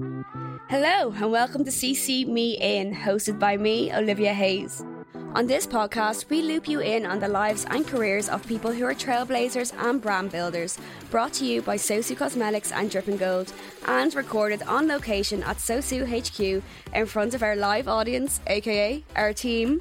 [0.00, 4.84] Hello, and welcome to CC Me In, hosted by me, Olivia Hayes.
[5.34, 8.84] On this podcast, we loop you in on the lives and careers of people who
[8.84, 10.80] are trailblazers and brand builders,
[11.12, 13.52] brought to you by Sosu Cosmetics and Dripping Gold,
[13.86, 19.32] and recorded on location at Sosu HQ in front of our live audience, aka our
[19.32, 19.80] team.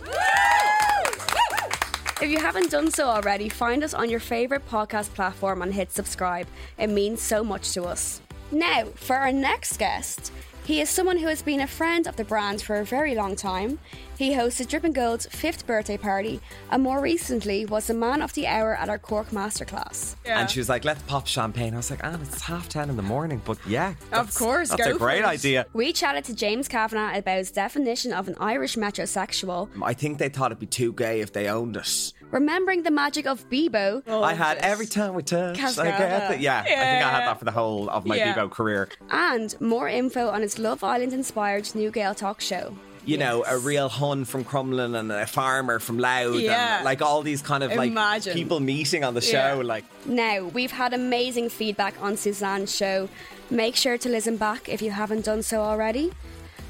[2.21, 5.91] If you haven't done so already, find us on your favourite podcast platform and hit
[5.91, 6.45] subscribe.
[6.77, 8.21] It means so much to us.
[8.51, 10.31] Now, for our next guest,
[10.65, 13.35] he is someone who has been a friend of the brand for a very long
[13.35, 13.79] time.
[14.17, 16.39] He hosted Dripping Gold's fifth birthday party
[16.71, 20.15] and more recently was the man of the hour at our Cork Masterclass.
[20.25, 21.73] And she was like, let's pop champagne.
[21.73, 23.41] I was like, Anne, it's half 10 in the morning.
[23.43, 23.95] But yeah.
[24.13, 25.25] Of course, That's go a for great it.
[25.25, 25.65] idea.
[25.73, 30.29] We chatted to James Kavanagh about his definition of an Irish metrosexual, I think they
[30.29, 32.13] thought it'd be too gay if they owned it.
[32.33, 35.61] Remembering the magic of Bebo, I had every time we touched.
[35.61, 36.31] I get Cascada.
[36.31, 36.39] it.
[36.39, 38.33] Yeah, I think I had that for the whole of my Yeah.
[38.33, 38.89] Bebo career.
[39.11, 42.75] and more info on his Love Island inspired New Gaeltacht show.
[43.05, 46.39] You know, a real Hun from Crumlin and a farmer from Louth.
[46.39, 46.77] Yeah.
[46.77, 48.33] And like all these kind of like Imagine.
[48.33, 49.53] people meeting on the Yeah.
[49.55, 49.59] show.
[49.61, 53.09] Like, Now, we've had amazing feedback on Suzanne's show.
[53.51, 56.13] Make sure to listen back if you haven't done so already.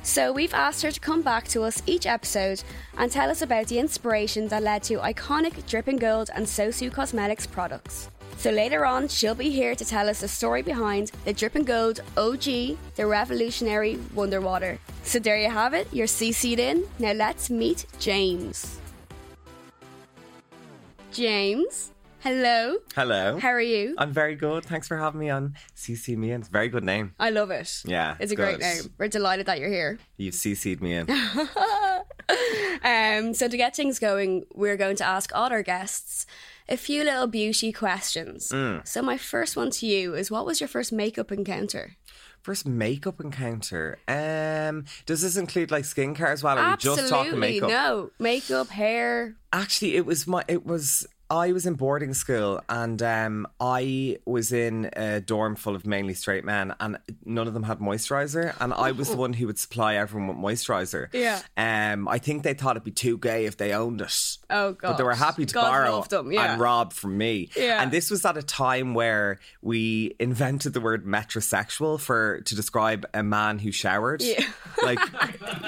[0.05, 2.61] So, we've asked her to come back to us each episode
[2.97, 7.47] and tell us about the inspiration that led to iconic Dripping Gold and Sosu Cosmetics
[7.47, 8.09] products.
[8.35, 12.01] So, later on, she'll be here to tell us the story behind the Dripping Gold
[12.17, 12.43] OG,
[12.95, 14.77] the revolutionary Wonder Water.
[15.03, 16.83] So, there you have it, you're CC'd in.
[16.99, 18.81] Now, let's meet James.
[21.13, 21.92] James,
[22.23, 22.77] hello.
[22.95, 23.38] hello.
[23.39, 23.95] How are you?
[23.97, 24.66] I'm very good.
[24.66, 26.41] Thanks for having me on CC Me In.
[26.41, 27.13] It's a very good name.
[27.19, 27.83] I love it.
[27.85, 28.93] Yeah, It's a great name.
[28.97, 29.99] We're delighted that you're here.
[30.17, 31.07] You've CC'd me in.
[32.83, 36.25] Um, so, to get things going, we're going to ask all our guests
[36.67, 38.49] a few little beauty questions.
[38.49, 38.85] Mm.
[38.88, 41.95] So, my first one to you is what was your first makeup encounter?
[42.41, 43.99] First makeup encounter.
[44.07, 46.57] Um, does this include like skincare as well?
[46.57, 47.69] Or are we just talking Absolutely makeup?
[47.69, 48.11] no.
[48.19, 49.35] Makeup, hair.
[49.53, 50.44] Actually, it was my.
[50.49, 51.07] It was.
[51.33, 56.13] I was in boarding school and um, I was in a dorm full of mainly
[56.13, 58.55] straight men, and none of them had moisturizer.
[58.61, 61.07] And I was the one who would supply everyone with moisturizer.
[61.11, 61.41] Yeah.
[61.57, 64.38] Um, I think they thought it'd be too gay if they owned it.
[64.51, 64.89] Oh, god.
[64.89, 66.51] But they were happy to God borrow them, yeah.
[66.51, 67.49] and rob from me.
[67.57, 67.81] Yeah.
[67.81, 73.07] And this was at a time where we invented the word metrosexual for to describe
[73.16, 74.22] a man who showered.
[74.22, 74.43] Yeah.
[74.81, 74.99] Like,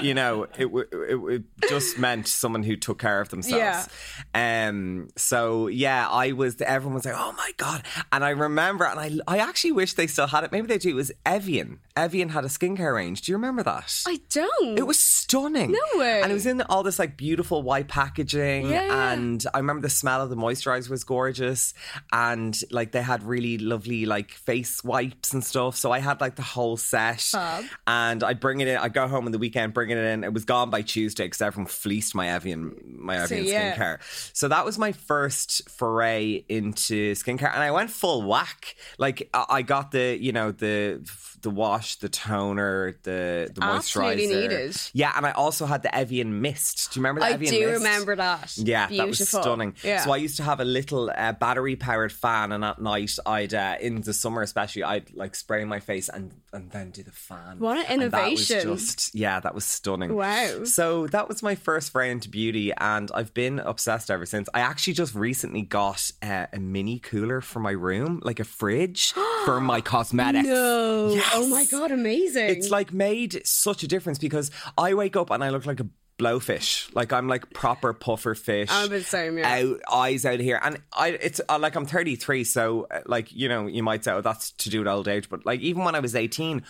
[0.02, 3.88] you know, it, it, it just meant someone who took care of themselves.
[4.36, 4.68] Yeah.
[4.68, 5.08] Um.
[5.16, 6.62] So yeah, I was.
[6.62, 10.08] Everyone was like, "Oh my god!" And I remember, and I, I actually wish they
[10.08, 10.52] still had it.
[10.52, 10.90] Maybe they do.
[10.90, 11.80] It was Evian.
[11.98, 13.22] Evian had a skincare range.
[13.22, 14.04] Do you remember that?
[14.06, 14.78] I don't.
[14.78, 15.72] It was stunning.
[15.72, 16.22] No way.
[16.22, 18.70] And it was in all this like beautiful white packaging.
[18.70, 19.14] Yeah.
[19.14, 21.74] And I remember the smell of the moisturizer was gorgeous.
[22.12, 25.78] And like they had really lovely like face wipes and stuff.
[25.78, 27.22] So I had like the whole set.
[27.22, 27.64] Fab.
[27.88, 28.78] And I'd bring it in.
[28.78, 30.24] I'd go home on the weekend, bring it in.
[30.24, 33.76] It was gone by Tuesday because everyone fleeced my Evian, my Evian yeah.
[33.76, 34.00] skincare.
[34.34, 37.54] So that was my first foray into skincare.
[37.54, 38.76] And I went full whack.
[38.98, 41.02] Like I I got the, you know, the
[41.46, 44.42] the wash, the toner, the the Absolutely moisturizer.
[44.42, 44.78] needed.
[44.94, 46.92] Yeah, and I also had the Evian mist.
[46.92, 47.78] Do you remember the I Evian do mist?
[47.84, 48.58] remember that.
[48.58, 48.98] Yeah, Beautiful.
[48.98, 49.76] that was stunning.
[49.84, 50.04] Yeah.
[50.04, 53.54] So I used to have a little uh, battery powered fan, and at night I'd,
[53.54, 57.12] uh, in the summer especially, I'd like spray my face and and then do the
[57.12, 57.60] fan.
[57.60, 58.76] What an And that was innovation.
[58.78, 60.16] just yeah, that was stunning.
[60.16, 60.64] Wow.
[60.64, 64.50] So that was my first foray into beauty, and I've been obsessed ever since.
[64.54, 69.14] I actually just recently got uh, a mini cooler for my room, like a fridge
[69.46, 70.48] for my cosmetics.
[70.48, 71.10] No.
[71.14, 71.32] Yes.
[71.34, 72.50] Oh my God, amazing.
[72.50, 75.88] It's like made such a difference because I wake up and I look like a
[76.18, 76.94] blowfish.
[76.96, 78.70] Like I'm like proper puffer fish.
[78.72, 79.64] I'm the same, yeah.
[79.64, 83.50] Out, eyes out here, and I it's uh, like I'm 33, so uh, like you
[83.50, 85.96] know you might say oh that's to do with old age, but like even when
[85.96, 86.64] I was 18,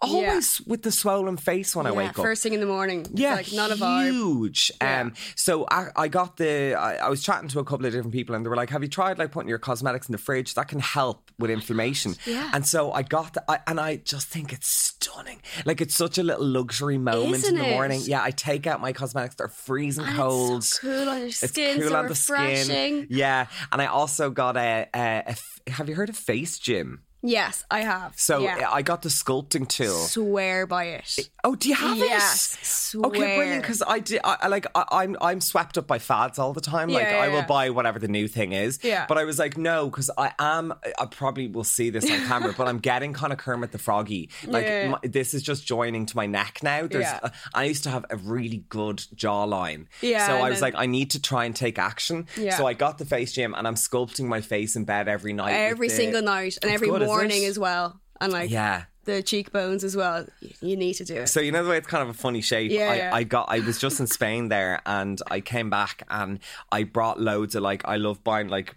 [0.00, 2.16] always with the swollen face when I yeah, wake up.
[2.16, 3.00] first thing in the morning.
[3.00, 4.10] It's Yeah, like not a vibe.
[4.10, 4.72] huge.
[4.80, 6.74] Um, so I, I got the.
[6.74, 8.82] I, I was chatting to a couple of different people, and they were like, "Have
[8.82, 10.54] you tried like putting your cosmetics in the fridge?
[10.54, 12.50] That can help with inflammation." Yeah.
[12.52, 15.40] And so I got the, I, and I just think it's stunning.
[15.64, 17.72] Like it's such a little luxury moment Isn't in the it?
[17.74, 18.00] morning.
[18.04, 20.58] Yeah, I take out my cosmetics; they're freezing And cold.
[20.58, 21.48] It's so cool on your skin.
[21.76, 23.06] It's cool so on the skin.
[23.10, 25.34] Yeah, and I also got a, a,
[25.66, 27.02] a Have you heard of Face Gym?
[27.28, 28.12] Yes, I have.
[28.18, 28.68] So yeah.
[28.70, 29.96] I got the sculpting tool.
[29.98, 31.30] swear by it.
[31.44, 32.64] Oh, do you have Yes, it?
[32.66, 33.06] swear.
[33.06, 33.62] Okay, brilliant.
[33.62, 34.20] Because I did.
[34.24, 34.66] I, like.
[34.74, 35.16] I, I'm.
[35.20, 36.88] I'm swept up by fads all the time.
[36.88, 38.78] like Yeah, I will buy whatever the new thing is.
[38.82, 39.06] Yeah.
[39.08, 40.72] But I was like, no, because I am.
[40.98, 44.30] I probably will see this on camera, but I'm getting kind of Kermit the Froggy.
[44.48, 46.86] Like my, this is just joining to my neck now.
[46.86, 47.02] There's.
[47.04, 47.20] Yeah.
[47.22, 49.86] uh, I used to have a really good jawline.
[50.00, 52.26] Yeah, So I was then- like, I need to try and take action.
[52.36, 52.56] Yeah.
[52.56, 55.52] So I got the face gym, and I'm sculpting my face in bed every night.
[55.52, 58.00] Every single night and It's every good, isn't morning as well.
[58.20, 58.84] And like, Yeah.
[59.04, 60.26] the cheekbones as well.
[60.60, 61.28] You need to do it.
[61.28, 62.70] So you know the way it's kind of a funny shape.
[62.70, 63.14] Yeah, I, yeah.
[63.14, 63.46] I got.
[63.48, 66.40] I was just in Spain there, and I came back and
[66.72, 67.82] I brought loads of like.
[67.86, 68.76] I love buying like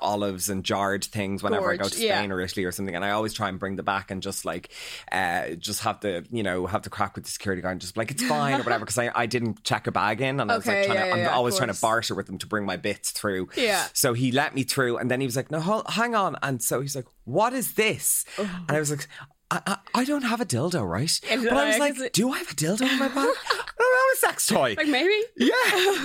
[0.00, 2.28] olives and jarred things whenever I go to Spain yeah.
[2.28, 4.70] or Italy or something, and I always try and bring them back and just like,
[5.12, 7.94] uh, just have the you know have the crack with the security guard and just
[7.94, 10.50] be like it's fine or whatever because I, I didn't check a bag in and
[10.50, 12.64] I was like trying yeah, to, I'm always trying to barter with them to bring
[12.64, 13.48] my bits through.
[13.56, 13.86] Yeah.
[13.92, 16.62] So he let me through, and then he was like, "No, hold, hang on," and
[16.62, 19.06] so he's like, "What is this?" And I was like.
[19.50, 21.20] I, I, I don't have a dildo, right?
[21.28, 23.16] But I was like, do I have a dildo in my bag?
[23.76, 24.74] I don't have a sex toy.
[24.76, 25.14] Like maybe.
[25.36, 25.52] Yeah.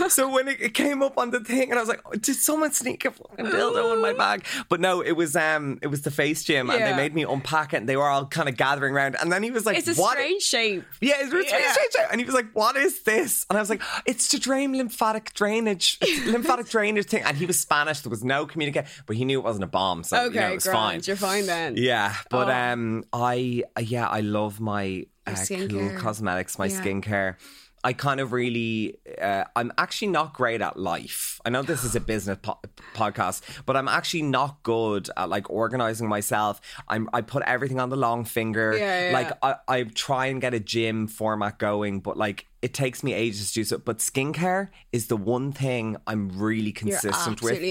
[0.10, 2.72] So when it, it came up on the thing, and I was like, "Did someone
[2.74, 6.12] sneak a fucking dildo in my bag?" But no, it was um, it was the
[6.12, 8.94] face gym, and they made me unpack it, and they were all kind of gathering
[8.96, 10.84] around, and then he was like, It's a "What?" strange shape.
[11.00, 11.72] Yeah, it's really Yeah.
[11.72, 11.94] strange.
[12.12, 15.34] And he was like, "What is this?" And I was like, "It's to drain lymphatic
[15.34, 19.40] drainage, lymphatic drainage thing." And he was Spanish; there was no communication, but he knew
[19.40, 20.78] it wasn't a bomb, so Okay, you know, it was grand.
[20.78, 21.02] fine.
[21.06, 21.76] You're fine then.
[21.78, 22.52] Yeah, but Oh.
[22.52, 23.36] um, I
[23.76, 25.32] uh, yeah, I love my uh,
[25.70, 26.80] cool cosmetics, my Yeah.
[26.82, 27.36] skincare.
[27.82, 31.40] I kind of really, uh, I'm actually not great at life.
[31.46, 32.60] I know this is a business po-
[32.94, 36.60] podcast, but I'm actually not good at like organizing myself.
[36.90, 38.76] I'm, I put everything on the long finger.
[38.78, 39.14] Yeah, yeah.
[39.18, 43.14] Like I, I try and get a gym format going, but like it takes me
[43.14, 43.78] ages to do so.
[43.78, 47.62] But skincare is the one thing I'm really consistent with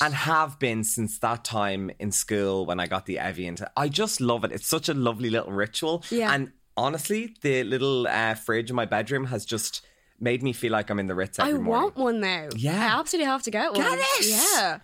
[0.00, 3.56] and have been since that time in school when I got the Evian.
[3.76, 4.52] I just love it.
[4.52, 6.04] It's such a lovely little ritual.
[6.10, 6.32] Yeah.
[6.32, 9.84] And honestly, the little uh, fridge in my bedroom has just
[10.20, 11.72] made me feel like I'm in the Ritz every I morning.
[11.72, 12.48] want one now.
[12.54, 12.94] Yeah.
[12.94, 13.82] I absolutely have to get one.
[13.82, 14.26] Get it!
[14.26, 14.78] Yeah.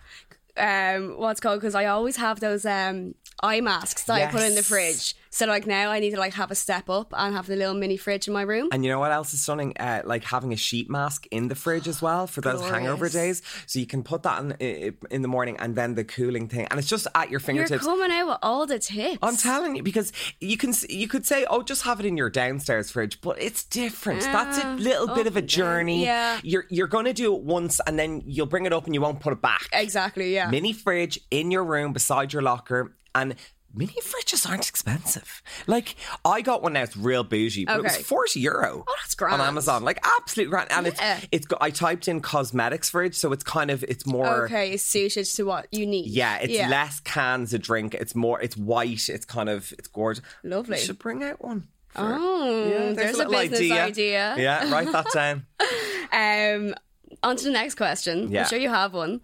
[0.55, 4.55] Um, what's called because I always have those um eye masks that I put in
[4.55, 5.15] the fridge.
[5.29, 7.73] So like now I need to like have a step up and have the little
[7.73, 8.69] mini fridge in my room.
[8.71, 9.73] And you know what else is stunning?
[9.79, 13.41] Uh, like having a sheet mask in the fridge as well for those hangover days.
[13.65, 16.67] So you can put that in, in the morning and then the cooling thing.
[16.69, 17.83] And it's just at your fingertips.
[17.83, 19.17] You're coming out with all the tips.
[19.23, 22.29] I'm telling you because you can you could say oh just have it in your
[22.29, 24.21] downstairs fridge but it's different.
[24.21, 26.05] That's a little bit of a journey.
[26.05, 26.39] Yeah.
[26.43, 29.01] You're you're going to do it once and then you'll bring it up and you
[29.01, 29.67] won't put it back.
[29.73, 30.33] exactly.
[30.35, 30.49] Yeah.
[30.49, 33.35] Mini fridge in your room beside your locker and
[33.75, 35.41] Mini fridges aren't expensive.
[35.65, 38.03] Like I got one now; it's real bougie, but it was Okay.
[38.03, 38.83] forty euro.
[38.87, 39.41] Oh, that's grand.
[39.41, 39.83] on Amazon.
[39.83, 41.17] Like absolutely grand, and Yeah.
[41.17, 41.45] it's it's.
[41.47, 44.45] got- I typed in cosmetics fridge, so it's kind of it's more.
[44.45, 46.05] okay, it's suited to what you need.
[46.11, 47.95] Yeah, it's less cans of drink.
[47.95, 48.39] It's more.
[48.39, 49.09] It's white.
[49.09, 49.73] It's kind of.
[49.79, 50.23] It's gorgeous.
[50.43, 50.77] Lovely.
[50.77, 51.61] You should bring out one.
[51.89, 54.35] for- Oh, Yeah, there's, a, little business idea.
[54.37, 55.45] Yeah, write that down.
[56.11, 56.75] Um,
[57.23, 58.31] on to the next question.
[58.31, 58.41] Yeah.
[58.41, 59.21] I'm sure you have one.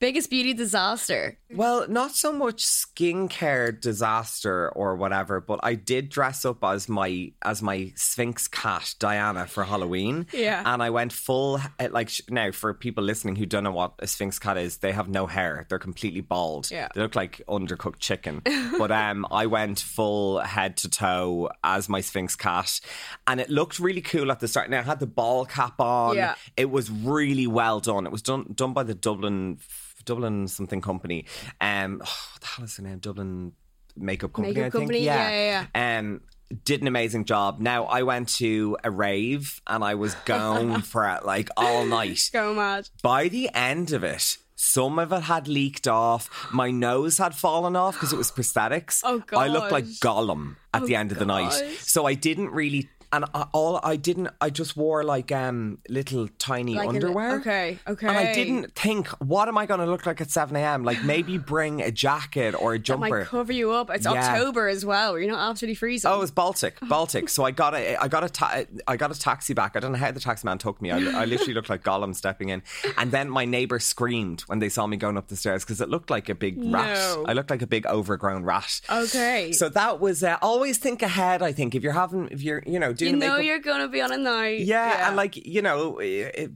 [0.00, 1.36] Biggest beauty disaster.
[1.52, 7.32] Well, not so much skincare disaster or whatever, but I did dress up as my
[7.42, 10.26] as my Sphinx cat Diana for Halloween.
[10.32, 10.62] Yeah.
[10.64, 14.06] and I went full eh, like now for people listening who don't know what a
[14.06, 16.70] Sphinx cat is, they have no hair; they're completely bald.
[16.70, 16.88] Yeah.
[16.94, 18.40] they look like undercooked chicken.
[18.78, 22.80] but um, I went full head to toe as my Sphinx cat,
[23.26, 24.70] and it looked really cool at the start.
[24.70, 26.16] Now I had the ball cap on.
[26.16, 26.36] Yeah.
[26.56, 28.06] It was really well done.
[28.06, 29.58] It was done done by the Dublin
[30.04, 31.26] Dublin something company.
[31.60, 32.98] Um, oh, what the hell is the name?
[32.98, 33.52] Dublin
[33.96, 34.54] makeup company.
[34.54, 34.82] Makeup I think.
[34.82, 35.04] company?
[35.04, 36.20] Yeah, yeah, Um,
[36.64, 37.60] did an amazing job.
[37.60, 42.28] Now I went to a rave and I was going for it like all night.
[42.32, 42.88] Go mad.
[43.02, 44.36] By the end of it.
[44.62, 46.52] Some of it had leaked off.
[46.52, 49.00] My nose had fallen off because it was prosthetics.
[49.04, 49.38] Oh, god!
[49.38, 49.86] I looked like.
[49.86, 51.52] Gollum at the end of the night.
[51.78, 56.28] So I didn't really, and I, all I didn't, I just wore like um little
[56.38, 57.36] tiny Like li- underwear.
[57.40, 58.06] okay, okay.
[58.06, 60.84] And I didn't think, what am I going to look like at 7 a.m.?
[60.84, 63.08] Like maybe bring a jacket or a That jumper.
[63.20, 63.90] might cover you up.
[63.90, 64.12] It's Yeah.
[64.34, 65.18] October as well.
[65.18, 66.10] You're not absolutely freezing.
[66.10, 67.28] Oh, it's Baltic, Baltic.
[67.28, 69.76] So I got a, I got a, ta- I got a taxi back.
[69.76, 70.90] I don't know how the taxi man took me.
[70.90, 72.62] I, I literally looked like Gollum stepping in.
[72.96, 75.88] And then my neighbor screamed when they saw me going up the stairs because it
[75.88, 76.94] looked like a big rat.
[76.96, 77.24] No.
[77.26, 78.80] I looked like a big overgrown rat.
[78.90, 79.52] okay.
[79.52, 81.42] So that was uh, always think ahead.
[81.42, 83.44] I think if you're having, if you're, you know, doing you know makeup.
[83.44, 84.60] you're going to be on a night.
[84.60, 85.98] yeah, and like you know,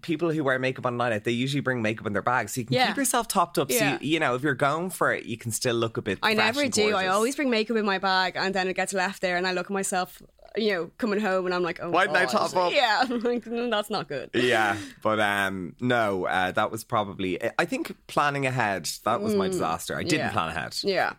[0.02, 2.48] people who wear makeup on a night out, they usually bring makeup in their bag,
[2.48, 2.86] so you can Yeah.
[2.88, 3.70] keep yourself topped up.
[3.72, 6.18] So you, you know, if you're going for it, you can still look a bit.
[6.22, 6.94] I never and do.
[6.94, 9.52] I always bring makeup in my bag and then it gets left there and I
[9.52, 10.22] look at myself,
[10.56, 12.72] you know, coming home and I'm like, oh, Why didn't I top up?
[12.74, 13.00] Yeah.
[13.02, 14.30] I'm like, "Mm, that's not good.
[14.34, 17.38] yeah, but um, no, uh, that was probably.
[17.58, 18.88] I think planning ahead.
[19.04, 19.96] That was my disaster.
[19.96, 20.28] I didn't Mm.
[20.28, 20.32] yeah.
[20.32, 20.76] plan ahead.
[20.82, 21.12] Yeah.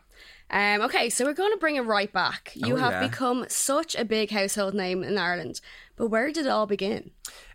[0.50, 2.52] Um, okay, so we're going to bring it right back.
[2.56, 3.08] You Oh, have yeah.
[3.08, 5.60] become such a big household name in Ireland,
[5.96, 7.12] but where did it all begin?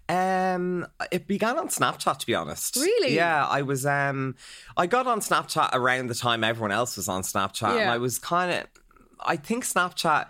[0.09, 2.75] Um, it began on Snapchat, to be honest.
[2.77, 3.15] Really?
[3.15, 3.87] Yeah, I was.
[3.87, 4.35] Um,
[4.77, 8.19] I got on Snapchat around the time everyone else was on Snapchat, and I was
[8.19, 8.67] kind of.
[9.21, 10.27] I think Snapchat,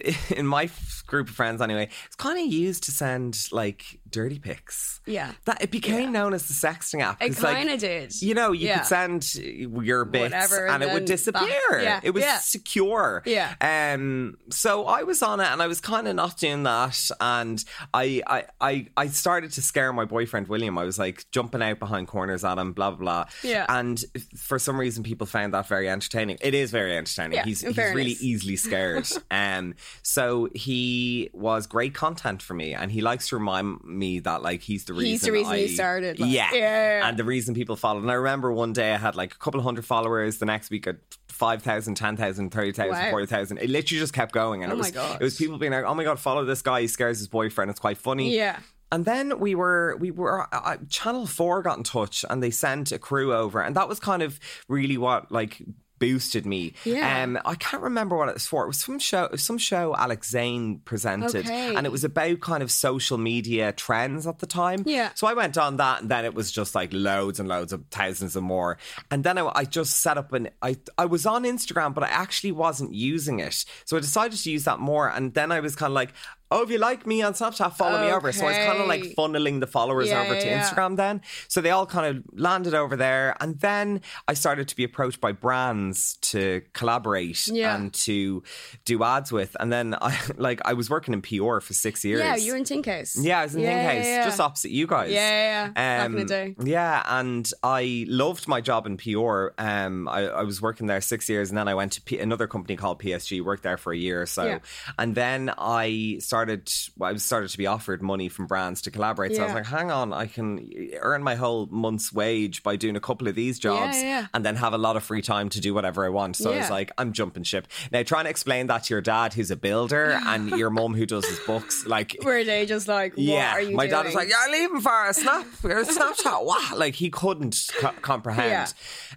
[0.30, 0.70] in my
[1.06, 5.00] group of friends anyway, it's kind of used to send like dirty pics.
[5.06, 5.32] Yeah.
[5.44, 6.10] That it became yeah.
[6.10, 7.22] known as the sexting app.
[7.22, 8.22] It kind of like, did.
[8.22, 8.78] You know, you yeah.
[8.78, 11.80] could send your bits Whatever, and, and it would disappear.
[11.80, 12.00] Yeah.
[12.02, 12.38] It was yeah.
[12.38, 13.22] secure.
[13.26, 13.54] Yeah.
[13.60, 17.62] Um so I was on it and I was kind of not doing that and
[17.92, 20.78] I, I I I started to scare my boyfriend William.
[20.78, 23.24] I was like jumping out behind corners at him, blah blah blah.
[23.42, 23.66] Yeah.
[23.68, 24.02] And
[24.36, 26.38] for some reason people found that very entertaining.
[26.40, 27.42] It is very entertaining.
[27.44, 29.08] He's he's really easily scared.
[29.30, 34.42] um so he was great content for me and he likes to remind me that
[34.42, 36.20] like he's the reason he's the reason I, he started.
[36.20, 36.50] Like, yeah.
[36.52, 37.08] yeah.
[37.08, 38.02] and the reason people followed.
[38.02, 40.38] And I remember one day I had like a couple of hundred followers.
[40.38, 40.94] The next week, I
[41.28, 43.10] 5,000, 10,000, 30,000, wow.
[43.10, 43.58] 40,000.
[43.58, 44.62] It literally just kept going.
[44.62, 46.82] And oh it was it was people being like, "Oh my god, follow this guy.
[46.82, 47.70] He scares his boyfriend.
[47.70, 48.58] It's quite funny." Yeah.
[48.92, 52.50] And then we were, we were, uh, uh Channel 4 got in touch and they
[52.50, 53.62] sent a crew over.
[53.62, 55.62] And that was kind of really what, like,
[56.00, 56.72] boosted me.
[56.84, 57.22] Yeah.
[57.22, 58.64] Um, I can't remember what it was for.
[58.64, 61.76] It was some show, some show Alex Zane presented, okay.
[61.76, 64.82] and it was about kind of social media trends at the time.
[64.86, 65.10] Yeah.
[65.14, 67.84] So I went on that, and then it was just like loads and loads of
[67.92, 68.78] thousands and more.
[69.12, 70.48] And then I, I just set up an.
[70.60, 73.64] I I was on Instagram, but I actually wasn't using it.
[73.84, 76.12] So I decided to use that more, and then I was kind of like,
[76.50, 78.06] oh, if you like me on Snapchat, follow okay.
[78.06, 78.32] me over.
[78.32, 80.62] So I was kind of like funneling the followers yeah, over to yeah.
[80.62, 81.22] Instagram then.
[81.48, 83.36] So they all kind of landed over there.
[83.40, 87.74] And then I started to be approached by brands to collaborate yeah.
[87.74, 88.42] and to
[88.84, 89.56] do ads with.
[89.60, 92.20] And then I like I was working in PR for six years.
[92.20, 93.16] Yeah, you were in Thinkhouse.
[93.16, 95.12] Yeah, I was in yeah, Thinkhouse, just opposite you guys.
[95.12, 96.56] Yeah, yeah, um, Back in the day.
[96.64, 99.48] Yeah, and I loved my job in PR.
[99.58, 102.48] Um, I, I was working there six years and then I went to P- another
[102.48, 104.60] company called PSG, worked there for a year or so.
[104.98, 109.32] And then I started started I started to be offered money from brands to collaborate.
[109.32, 109.42] So yeah.
[109.42, 110.70] I was like, hang on, I can
[111.00, 114.26] earn my whole month's wage by doing a couple of these jobs yeah, yeah.
[114.32, 116.36] and then have a lot of free time to do whatever I want.
[116.36, 117.68] So I was like, I'm jumping ship.
[117.92, 121.06] Now trying to explain that to your dad who's a builder and your mum who
[121.06, 123.76] does his books, like were they just like, yeah, are you?
[123.76, 123.90] my doing?
[123.90, 126.44] dad was like, yeah, leave him for a snap, a Snapchat.
[126.44, 126.78] What?
[126.78, 128.72] Like he couldn't co- comprehend.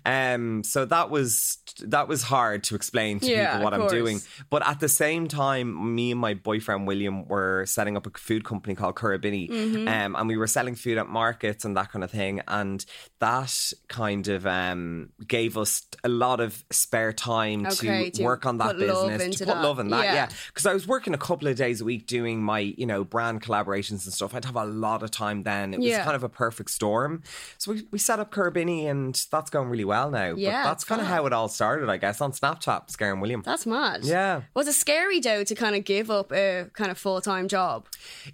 [0.05, 4.21] Um, so that was that was hard to explain to people what I'm doing.
[4.49, 8.43] But at the same time, me and my boyfriend William were setting up a food
[8.43, 9.88] company called Currabinny, mm-hmm.
[9.88, 12.41] um, and we were selling food at markets and that kind of thing.
[12.48, 12.86] And
[13.20, 18.46] that kind of um, gave us a lot of spare time okay, to, to, work
[18.46, 19.63] on that business, to put that.
[19.63, 20.05] love in that.
[20.05, 20.72] Yeah, because yeah.
[20.72, 24.05] I was working a couple of days a week doing my you know brand collaborations
[24.05, 24.36] and stuff.
[24.36, 25.74] I'd have a lot of time then.
[25.74, 26.03] It was yeah.
[26.03, 27.24] kind of a perfect storm.
[27.58, 30.36] So we, we set up Currabinny, and that's going really well now.
[30.36, 33.41] Yeah, but that's kind of how it all started, I guess, on Snapchat, Scaring William.
[33.43, 34.03] That's mad.
[34.03, 34.41] Yeah.
[34.53, 37.88] Was it scary though to kind of give up a kind of full time job?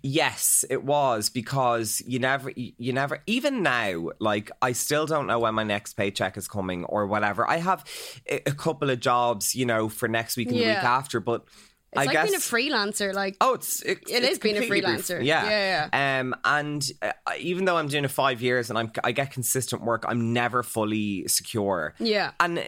[0.03, 5.39] Yes, it was because you never, you never, even now, like I still don't know
[5.39, 7.49] when my next paycheck is coming or whatever.
[7.49, 7.83] I have
[8.29, 10.65] a, couple of jobs, you know, for next week and yeah.
[10.65, 11.45] the week after, but
[11.91, 13.13] it's I like guess, being a freelancer.
[13.13, 15.23] Like oh, it's it, it it's is being a freelancer.
[15.23, 16.19] Yeah, yeah, yeah.
[16.19, 19.83] Um, and uh, even though I'm doing it five years and I'm I get consistent
[19.83, 21.95] work, I'm never fully secure.
[21.99, 22.63] Yeah, and uh,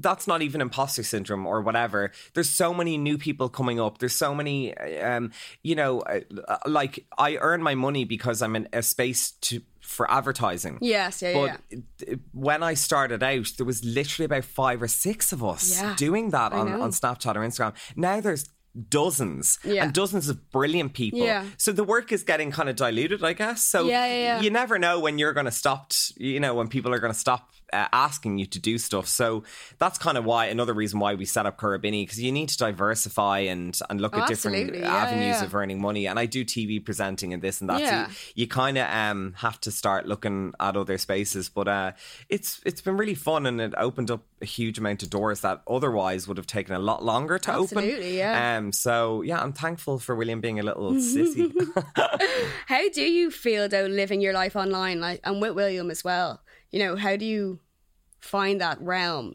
[0.00, 2.12] that's not even imposter syndrome or whatever.
[2.34, 3.98] There's so many new people coming up.
[3.98, 6.20] There's so many, um, you know, uh,
[6.66, 10.78] like I earn my money because I'm in a space to for advertising.
[10.80, 11.60] Yes, yeah, but
[12.06, 12.14] yeah.
[12.32, 16.30] when I started out, there was literally about five or six of us yeah, doing
[16.30, 17.74] that on, on Snapchat or Instagram.
[17.96, 18.48] Now there's
[18.88, 19.84] dozens yeah.
[19.84, 21.18] and dozens of brilliant people.
[21.18, 21.44] Yeah.
[21.58, 23.62] So the work is getting kind of diluted, I guess.
[23.62, 26.92] So yeah, yeah, you never know when you're going to stop, you know, when people
[26.94, 29.06] are going to stop uh, asking you to do stuff.
[29.06, 29.44] So
[29.78, 32.58] that's kind of why another reason why we set up Currabini because you need to
[32.58, 34.84] diversify and and look oh, at different absolutely.
[34.84, 36.06] avenues yeah, of earning money.
[36.06, 37.80] And I do TV presenting and this and that.
[37.80, 38.06] Yeah.
[38.08, 41.48] So you kind of um, have to start looking at other spaces.
[41.48, 41.92] But uh,
[42.28, 45.62] it's it's been really fun and it opened up a huge amount of doors that
[45.68, 48.14] otherwise would have taken a lot longer to absolutely, open.
[48.14, 48.56] Yeah.
[48.58, 48.72] Um.
[48.72, 51.52] So yeah, I'm thankful for William being a little sissy.
[52.66, 56.40] how do you feel though living your life online, like and with William as well?
[56.72, 57.60] You know, how do you
[58.20, 59.34] find that realm?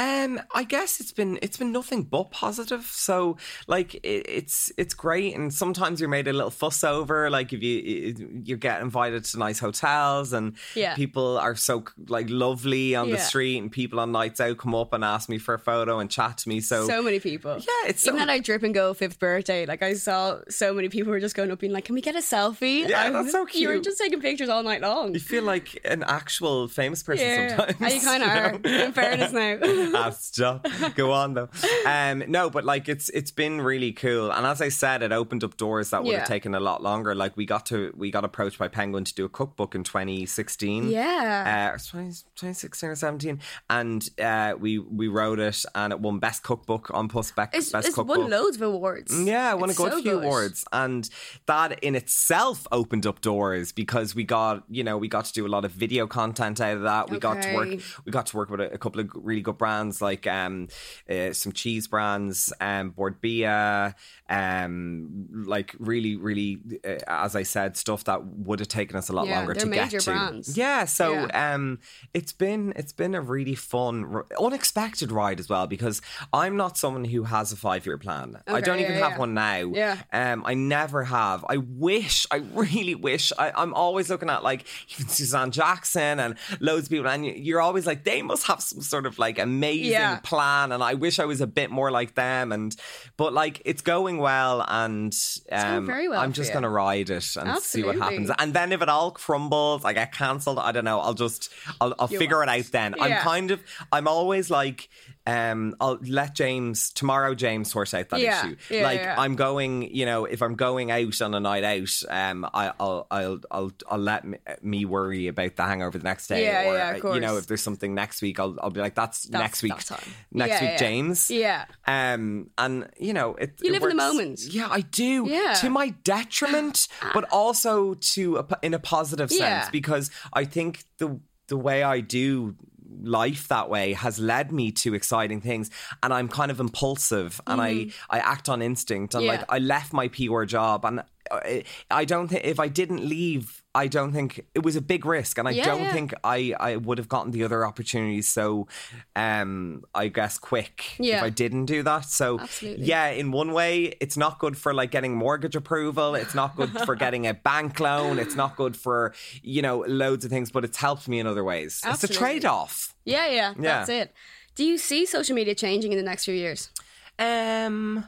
[0.00, 2.86] Um, I guess it's been it's been nothing but positive.
[2.86, 7.28] So like it, it's it's great, and sometimes you're made a little fuss over.
[7.28, 10.94] Like if you you get invited to nice hotels, and yeah.
[10.94, 13.16] people are so like lovely on yeah.
[13.16, 15.98] the street, and people on nights out come up and ask me for a photo
[15.98, 16.62] and chat to me.
[16.62, 17.58] So so many people.
[17.58, 19.66] Yeah, it's even so, at our Dripping Gold fifth birthday.
[19.66, 22.14] Like I saw so many people were just going up being like, "Can we get
[22.14, 23.60] a selfie?" Yeah, I'm, that's so cute.
[23.60, 25.12] You were just taking pictures all night long.
[25.12, 27.56] You feel like an actual famous person yeah.
[27.56, 27.80] sometimes.
[27.82, 28.22] And you kind
[28.64, 28.70] of are.
[28.70, 29.58] In fairness now.
[29.94, 30.66] ah, stop.
[30.94, 31.48] Go on though.
[31.86, 35.44] Um, no, but like it's it's been really cool, and as I said, it opened
[35.44, 36.18] up doors that would Yeah.
[36.20, 37.14] have taken a lot longer.
[37.14, 40.88] Like we got to we got approached by Penguin to do a cookbook in 2016.
[40.88, 41.72] Yeah.
[41.74, 46.42] Uh, 20, 2016 or 17, and uh, we we wrote it, and it won best
[46.42, 47.50] cookbook on Pussbeck.
[47.52, 48.18] It's best it's cookbook.
[48.18, 49.18] won loads of awards.
[49.20, 50.24] Yeah, I won It's a good so few good.
[50.24, 51.08] awards, and
[51.46, 55.46] that in itself opened up doors because we got you know we got to do
[55.46, 57.10] a lot of video content out of that.
[57.10, 57.68] We got to work
[58.04, 59.69] we got to work with a, a couple of really good brands
[60.00, 60.68] like um
[61.08, 63.94] uh, some cheese brands, um Bord Bia,
[64.28, 69.12] um like really really uh, as I said stuff that would have taken us a
[69.12, 70.00] lot Yeah, longer to get to.
[70.04, 70.56] brands.
[70.56, 71.52] Yeah, so Yeah.
[71.54, 71.78] um,
[72.14, 76.00] it's been it's been a really fun, unexpected ride as well because
[76.32, 78.36] I'm not someone who has a five year plan.
[78.46, 79.18] I don't even yeah, have yeah.
[79.18, 79.58] one now.
[79.74, 79.96] Yeah.
[80.12, 81.44] Um, I never have.
[81.48, 82.26] I wish.
[82.30, 83.32] I really wish.
[83.38, 87.32] I, I'm always looking at like even Suzanne Jackson and loads of people, and you-
[87.50, 90.20] you're always like they must have some sort of like amazing Yeah.
[90.22, 92.52] plan, and I wish I was a bit more like them.
[92.52, 92.74] And
[93.16, 95.14] but like it's going well, and
[95.52, 98.30] um, very well I'm just gonna ride it and see what happens.
[98.38, 100.58] And then if it all crumbles, I get cancelled.
[100.58, 101.00] I don't know.
[101.00, 101.50] I'll just
[101.80, 102.94] I'll, I'll figure it out then.
[103.00, 103.60] I'm kind of
[103.92, 104.88] I'm always like
[105.26, 108.46] um I'll let James tomorrow James sort out that Yeah.
[108.46, 108.56] issue.
[108.70, 109.14] Yeah, like yeah.
[109.18, 113.06] I'm going, you know, if I'm going out on a night out, um I, I'll
[113.10, 116.44] I'll I'll I'll let me, me worry about the hangover the next day.
[116.44, 118.94] Yeah, or yeah, of you know, if there's something next week, I'll I'll be like
[118.94, 119.84] that's, That's- next week.
[119.84, 120.14] time.
[120.32, 120.78] Next week.
[120.78, 121.30] James.
[121.30, 121.66] Yeah.
[121.86, 124.40] Um, and you know, it You it live in the moment.
[124.48, 125.26] Yeah, I do.
[125.28, 125.54] Yeah.
[125.60, 131.20] To my detriment, but also to a, in a positive sense because I think the
[131.48, 132.54] the way I do
[133.02, 135.70] life that way has led me to exciting things
[136.02, 139.26] and I'm kind of impulsive and I I act on instinct and Mm-hmm.
[139.32, 139.40] Yeah.
[139.40, 143.59] like I left my PR job and I, I don't think if I didn't leave
[143.72, 145.92] I don't think it was a big risk and I Yeah, don't yeah.
[145.92, 148.66] think I I would have gotten the other opportunities so
[149.14, 152.84] um I guess quick if I didn't do that so Absolutely.
[152.84, 156.70] yeah in one way it's not good for like getting mortgage approval it's not good
[156.84, 160.64] for getting a bank loan it's not good for you know loads of things but
[160.64, 164.12] it's helped me in other ways it's a trade-off Yeah, yeah, that's it.
[164.56, 166.70] Do you see social media changing in the next few years?
[167.18, 168.04] Um,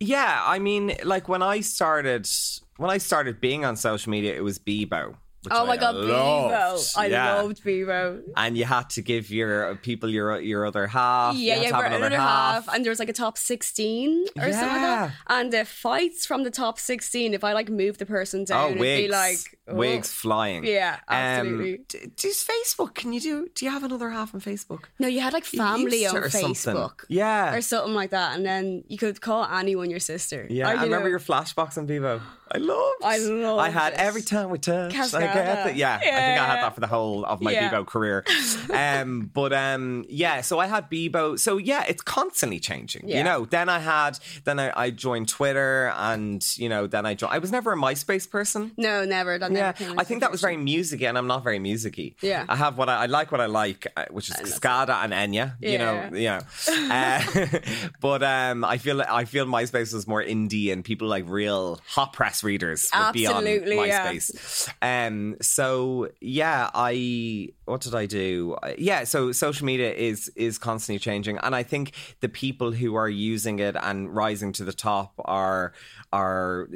[0.00, 2.28] yeah, I mean, like when I started,
[2.76, 5.16] when I started being on social media, it was Bebo.
[5.50, 6.54] Oh my I god, loved.
[6.54, 6.96] Bebo!
[6.98, 7.34] I Yeah.
[7.42, 8.22] loved Bebo.
[8.36, 11.34] And you had to give your people your your other half.
[11.36, 12.64] You Yeah, had yeah, to have we're another another half.
[12.66, 12.74] half.
[12.74, 15.12] and there was like a top sixteen or something like that.
[15.28, 18.66] And the fights from the top sixteen, if I like move the person down, Oh,
[18.68, 19.02] it'd wigs!
[19.02, 19.74] be like oh.
[19.74, 20.64] wigs flying.
[20.64, 21.78] Yeah, Um, absolutely.
[21.88, 22.94] d- does Facebook?
[22.94, 23.48] Can you do?
[23.54, 24.84] Do you have another half on Facebook?
[24.98, 26.54] No, you had like family on or something.
[26.54, 27.04] Facebook.
[27.08, 27.54] Yeah.
[27.54, 30.46] Or something like that, and then you could call anyone your sister.
[30.50, 31.10] Yeah, I, you remember know.
[31.10, 32.20] your flashbox on Bebo.
[32.52, 33.02] I loved.
[33.04, 33.98] I loved I had it.
[33.98, 35.14] every time we touched.
[35.14, 35.76] I that.
[35.76, 37.70] Yeah, I think I had that for the whole of my Yeah.
[37.70, 38.24] Bebo career.
[38.74, 41.38] Um, but um, yeah, so I had Bebo.
[41.38, 43.08] So yeah, it's constantly changing.
[43.08, 43.18] Yeah.
[43.18, 43.44] You know.
[43.44, 44.18] Then I had.
[44.44, 47.32] Then I, I joined Twitter, and you know, then I joined.
[47.32, 48.72] I was never a MySpace person.
[48.76, 49.38] No, never.
[49.38, 52.16] That never Yeah, I think that was very musicy, and I'm not very musicy.
[52.20, 52.44] Yeah.
[52.48, 55.54] I have what I, I like, what I like, uh, which is Cascada and Enya.
[55.60, 56.40] You know, Yeah.
[56.68, 56.94] you know.
[56.94, 57.48] Uh,
[58.00, 62.12] but um, I feel I feel MySpace was more indie, and people like real hot
[62.12, 64.12] press readers would be on Absolutely, yeah.
[64.12, 64.68] MySpace.
[64.82, 68.56] Um, so yeah, I what did I do?
[68.78, 73.08] Yeah, so social media is is constantly changing, and I think the people who are
[73.08, 75.72] using it and rising to the top are
[76.12, 76.68] are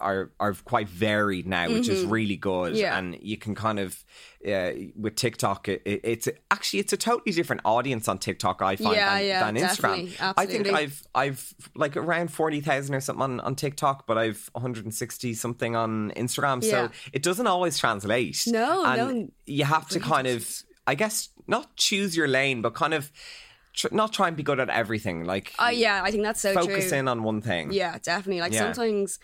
[0.00, 2.72] are are quite varied now, which is really good.
[2.72, 2.80] Mm-hmm.
[2.80, 2.98] Yeah.
[2.98, 4.04] And you can kind of
[4.46, 8.62] uh, with TikTok, it, it, it's actually it's a totally different audience on TikTok.
[8.62, 9.56] I find Yeah, than, yeah, than.
[9.56, 10.34] Instagram.
[10.36, 14.48] I think I've I've like around forty thousand or something on, on TikTok, but I've
[14.52, 16.62] one hundred and sixty something on Instagram.
[16.62, 18.42] So it doesn't always translate.
[18.46, 19.28] No, and no.
[19.46, 20.48] You have to kind of,
[20.86, 23.10] I guess, not choose your lane, but kind of
[23.74, 25.24] tr- not try and be good at everything.
[25.24, 26.98] Like Uh, yeah, I think that's so focus true.
[26.98, 27.72] in on one thing.
[27.72, 28.40] Yeah, definitely.
[28.40, 28.72] Like Yeah.
[28.72, 29.18] sometimes,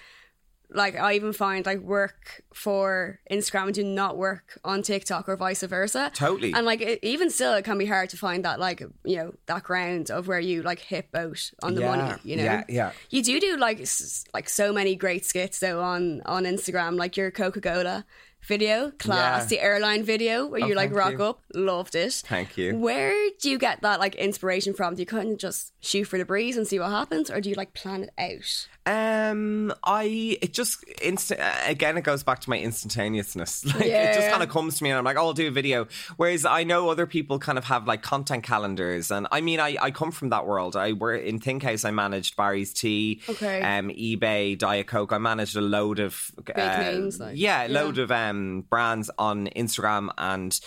[0.73, 5.37] like I even find like work for Instagram and do not work on TikTok or
[5.37, 6.11] vice versa.
[6.15, 6.53] Totally.
[6.53, 9.35] And like it, even still, it can be hard to find that like you know
[9.47, 12.21] that ground of where you like hit boat on the Yeah, money.
[12.25, 12.45] You know.
[12.45, 12.93] yeah, yeah.
[13.11, 17.17] You do do like s- like so many great skits though on on Instagram, like
[17.17, 18.05] your Coca Cola
[18.43, 19.59] video, class, Yeah.
[19.59, 21.23] the airline video where Oh, you like rock you.
[21.23, 22.23] up, loved it.
[22.27, 22.75] Thank you.
[22.75, 24.95] Where do you get that like inspiration from?
[24.95, 27.51] Do you kind of just shoot for the breeze and see what happens, or do
[27.51, 28.69] you like plan it out?
[28.91, 31.97] Um, I it just instant again.
[31.97, 33.65] It goes back to my instantaneousness.
[33.81, 35.51] Like it just kind of comes to me, and I'm like, oh, I'll do a
[35.51, 35.87] video.
[36.17, 39.77] Whereas I know other people kind of have like content calendars, and I mean, I,
[39.81, 40.77] I come from that world.
[40.77, 41.85] I were in Think House.
[41.85, 43.63] I managed Barry's Tea, Okay.
[43.63, 45.13] um, eBay, Diet Coke.
[45.13, 47.81] I managed a load of uh, names, like, yeah, a yeah.
[47.81, 50.59] load of um brands on Instagram and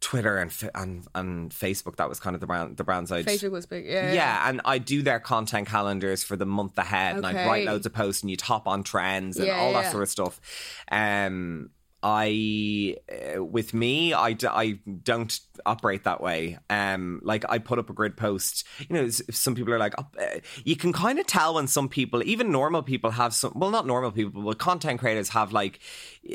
[0.00, 1.96] Twitter and, and and Facebook.
[1.96, 3.86] That was kind of the brand the brands I Facebook was big.
[3.86, 7.28] Yeah, yeah, and I do their content calendars for the month ahead, okay.
[7.28, 9.90] and I write loads of posts, and you top on trends and yeah, all that
[9.90, 10.40] sort of stuff.
[10.90, 11.70] Um,
[12.02, 16.58] I, uh, with me, I, d- I don't operate that way.
[16.70, 18.66] Um, like I put up a grid post.
[18.88, 21.88] You know, some people are like, oh, uh, you can kind of tell when some
[21.88, 23.52] people, even normal people, have some.
[23.54, 25.80] Well, not normal people, but content creators have like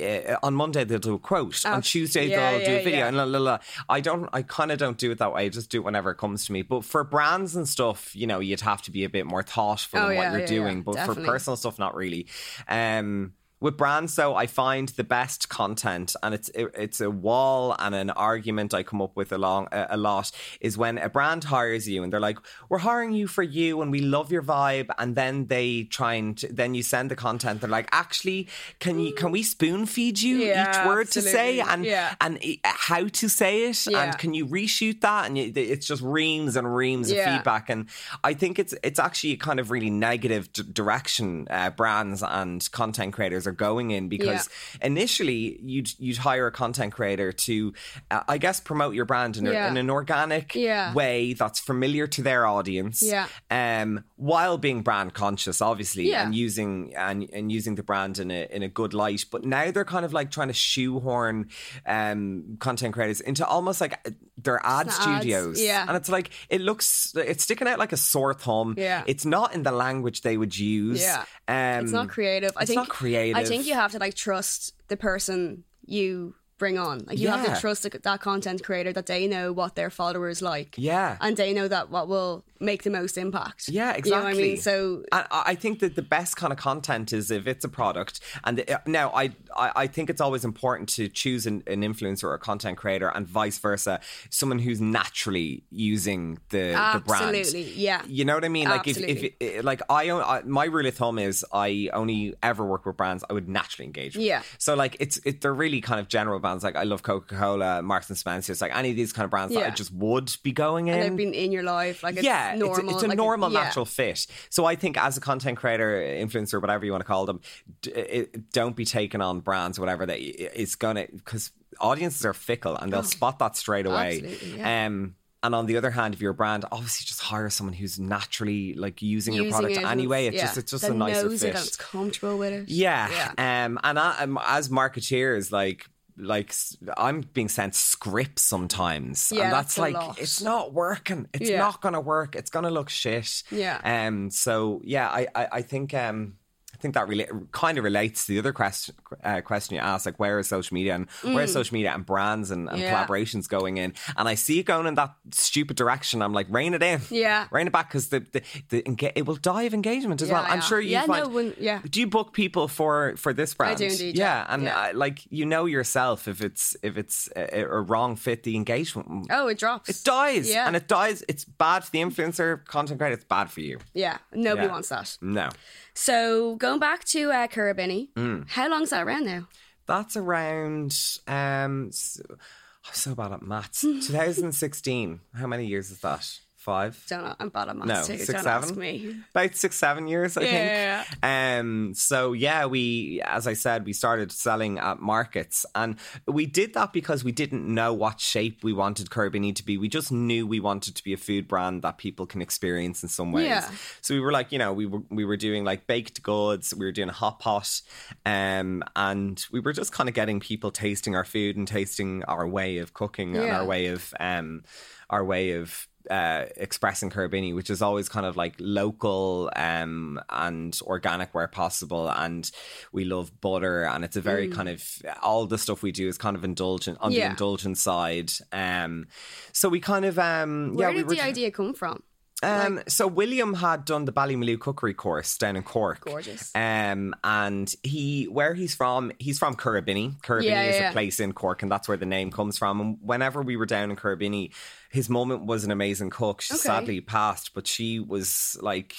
[0.01, 2.99] uh, on Monday they'll do a quote, on Tuesday yeah, they'll yeah, do a video,
[2.99, 3.07] yeah.
[3.07, 3.57] and la, la, la.
[3.89, 4.29] I don't.
[4.33, 5.45] I kind of don't do it that way.
[5.45, 6.61] I just do it whenever it comes to me.
[6.61, 9.99] But for brands and stuff, you know, you'd have to be a bit more thoughtful
[9.99, 10.81] oh, in what you're doing.
[10.81, 11.23] but definitely.
[11.23, 12.27] for personal stuff, not really.
[12.67, 17.77] Um, with brands, though, I find the best content, and it's it, it's a wall
[17.79, 21.45] and an argument I come up with along a, a, lot is when a brand
[21.45, 24.89] hires you and they're like, "We're hiring you for you, and we love your vibe,"
[24.97, 27.61] and then they try and then you send the content.
[27.61, 28.49] They're like, "Actually,
[28.79, 31.31] can you can we spoon feed you yeah, each word absolutely.
[31.31, 32.15] to say and yeah.
[32.19, 34.03] and how to say it, yeah.
[34.03, 37.87] and can you reshoot that?" And you, it's just reams and reams of feedback, and
[38.25, 42.69] I think it's it's actually a kind of really negative d- direction uh, brands and
[42.73, 44.87] content creators are going in because yeah.
[44.87, 47.73] initially you'd you'd hire a content creator to,
[48.11, 49.67] uh, I guess, promote your brand in, yeah.
[49.67, 50.93] a, in an organic yeah.
[50.93, 53.01] way that's familiar to their audience.
[53.01, 53.27] Yeah.
[53.49, 58.47] Um, while being brand conscious, obviously, and using and and using the brand in a
[58.49, 59.25] in a good light.
[59.31, 61.49] But now they're kind of like trying to shoehorn
[61.85, 65.57] um, content creators into almost like uh, their ad it's studios.
[65.57, 65.63] Ads.
[65.63, 65.85] Yeah.
[65.87, 68.75] And it's like it looks it's sticking out like a sore thumb.
[68.77, 69.03] Yeah.
[69.07, 71.01] It's not in the language they would use.
[71.01, 71.25] Yeah.
[71.47, 72.51] Um, it's not creative.
[72.55, 73.35] I think not creative.
[73.35, 76.99] I think you have to like trust the person you bring on.
[76.99, 77.37] Like you yeah.
[77.37, 80.75] have to trust that content creator that they know what their followers like.
[80.77, 81.17] Yeah.
[81.19, 83.67] And they know that what will make the most impact.
[83.67, 84.11] Yeah, exactly.
[84.11, 84.57] You know I mean?
[84.57, 88.21] So and I think that the best kind of content is if it's a product.
[88.45, 92.23] And the, uh, now I, I think it's always important to choose an, an, influencer
[92.25, 97.35] or a content creator and vice versa, someone who's naturally using the, Absolutely, the brand.
[97.35, 98.01] Absolutely, yeah.
[98.07, 98.69] You know what I mean?
[98.69, 99.35] Like Absolutely.
[99.39, 102.97] if, if like I, I, my rule of thumb is I only ever work with
[102.97, 104.25] brands I would naturally engage with.
[104.25, 104.43] Yeah.
[104.57, 106.63] So like it's it, they're really kind of general brands.
[106.63, 108.51] Like I love Coca Cola, Marks and Spencer.
[108.51, 109.61] It's like any of these kind of brands yeah.
[109.61, 110.95] that I just would be going in.
[110.95, 112.03] And they've been in your life.
[112.03, 112.85] Like it's yeah, normal.
[112.85, 113.63] It's, it's a like normal, yeah.
[113.63, 114.25] natural fit.
[114.49, 117.41] So I think as a content creator, influencer, whatever you want to call them,
[117.81, 122.75] d- don't be taken on brands, whatever that is going to, because audiences are fickle
[122.75, 124.37] and they'll oh, spot that straight away.
[124.55, 124.85] Yeah.
[124.85, 127.99] Um, and on the other hand, if you're a brand, obviously just hire someone who's
[127.99, 130.27] naturally like using, using your product anyway.
[130.27, 130.43] It's yeah.
[130.43, 131.55] just it's just that a nicer knows fit.
[131.55, 132.69] It comfortable with it.
[132.69, 133.09] Yeah.
[133.37, 133.65] yeah.
[133.65, 136.53] Um, and I, um, as marketeers, like like
[136.95, 141.27] I'm being sent scripts sometimes, yeah, and that's, that's like it's not working.
[141.33, 141.57] It's yeah.
[141.57, 142.35] not gonna work.
[142.35, 143.43] It's gonna look shit.
[143.51, 143.81] Yeah.
[143.83, 144.29] Um.
[144.29, 146.35] So yeah, I I, I think um
[146.77, 150.19] think that really kind of relates to the other question uh, question you asked, like
[150.19, 151.33] where is social media and mm.
[151.33, 151.53] where is mm.
[151.53, 153.05] social media and brands and, and yeah.
[153.05, 153.93] collaborations going in?
[154.17, 156.21] And I see it going in that stupid direction.
[156.21, 159.35] I'm like, rein it in, yeah, rein it back because the, the, the it will
[159.35, 160.45] die of engagement as yeah, well.
[160.47, 161.25] I'm sure you yeah, find.
[161.25, 161.81] No, when, yeah.
[161.89, 163.73] Do you book people for for this brand?
[163.73, 164.17] I do indeed.
[164.17, 168.43] Yeah, and uh, like you know yourself if it's if it's a, a, wrong fit,
[168.43, 169.27] the engagement.
[169.29, 169.89] Oh, it drops.
[169.89, 170.49] It dies.
[170.49, 171.23] Yeah, and it dies.
[171.27, 173.15] It's bad for the influencer content creator.
[173.15, 173.79] It's bad for you.
[173.93, 175.17] Yeah, nobody wants that.
[175.21, 175.49] No.
[175.93, 178.49] So going back to uh, Currabinny, mm.
[178.49, 179.47] how long's that around now?
[179.85, 180.97] That's around.
[181.27, 183.81] Um, so, I'm so bad at maths.
[183.81, 185.19] 2016.
[185.35, 186.29] How many years is that?
[186.63, 187.03] Five.
[187.09, 187.35] Don't know.
[187.41, 188.23] I'm bad at maths no, too.
[188.23, 188.69] Six, Don't seven?
[188.69, 189.17] ask me.
[189.31, 191.19] About six, seven years, I yeah, think.
[191.21, 191.59] Yeah.
[191.59, 191.93] Um.
[191.93, 196.93] So yeah, we, as I said, we started selling at markets, and we did that
[196.93, 199.77] because we didn't know what shape we wanted Currabinny to be.
[199.77, 203.09] We just knew we wanted to be a food brand that people can experience in
[203.09, 203.47] some ways.
[203.47, 203.69] Yeah.
[203.99, 206.85] So we were like, you know, we were we were doing like baked goods, we
[206.85, 207.81] were doing a hot pot,
[208.25, 212.47] um, and we were just kind of getting people tasting our food and tasting our
[212.47, 213.41] way of cooking yeah.
[213.41, 214.63] and our way of um,
[215.09, 220.77] our way of uh, expressing Currabinny, which is always kind of like local um, and
[220.83, 222.09] organic where possible.
[222.09, 222.49] And
[222.91, 224.53] we love butter, and it's a very mm.
[224.53, 224.83] kind of
[225.21, 227.25] all the stuff we do is kind of indulgent on yeah.
[227.25, 228.31] the indulgent side.
[228.51, 229.07] Um,
[229.51, 232.03] so we kind of um, where yeah, did we the idea come from?
[232.43, 236.01] Um, like, so William had done the Ballymaloe cookery course down in Cork.
[236.05, 236.51] Gorgeous.
[236.53, 240.21] Um, and he, where he's from, he's from Currabinny.
[240.21, 240.89] Currabinny yeah, is yeah.
[240.89, 242.81] a place in Cork, and that's where the name comes from.
[242.81, 244.51] And whenever we were down in Currabinny,
[244.89, 246.41] his mum was an amazing cook.
[246.41, 246.61] She okay.
[246.61, 248.95] sadly passed, but she was like,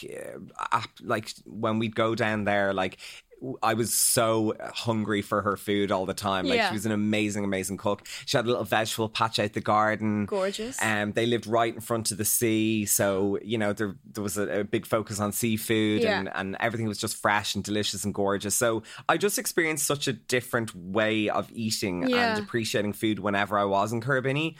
[0.72, 2.98] uh, like when we'd go down there, like
[3.62, 6.46] I was so hungry for her food all the time.
[6.46, 6.68] Like Yeah.
[6.68, 8.06] she was an amazing, amazing cook.
[8.26, 10.26] She had a little vegetable patch out the garden.
[10.26, 10.80] Gorgeous.
[10.82, 14.36] Um, they lived right in front of the sea, so you know there there was
[14.38, 16.18] a, a big focus on seafood, Yeah.
[16.20, 18.54] and and everything was just fresh and delicious and gorgeous.
[18.54, 22.36] So I just experienced such a different way of eating Yeah.
[22.36, 24.56] and appreciating food whenever I was in Currabinny.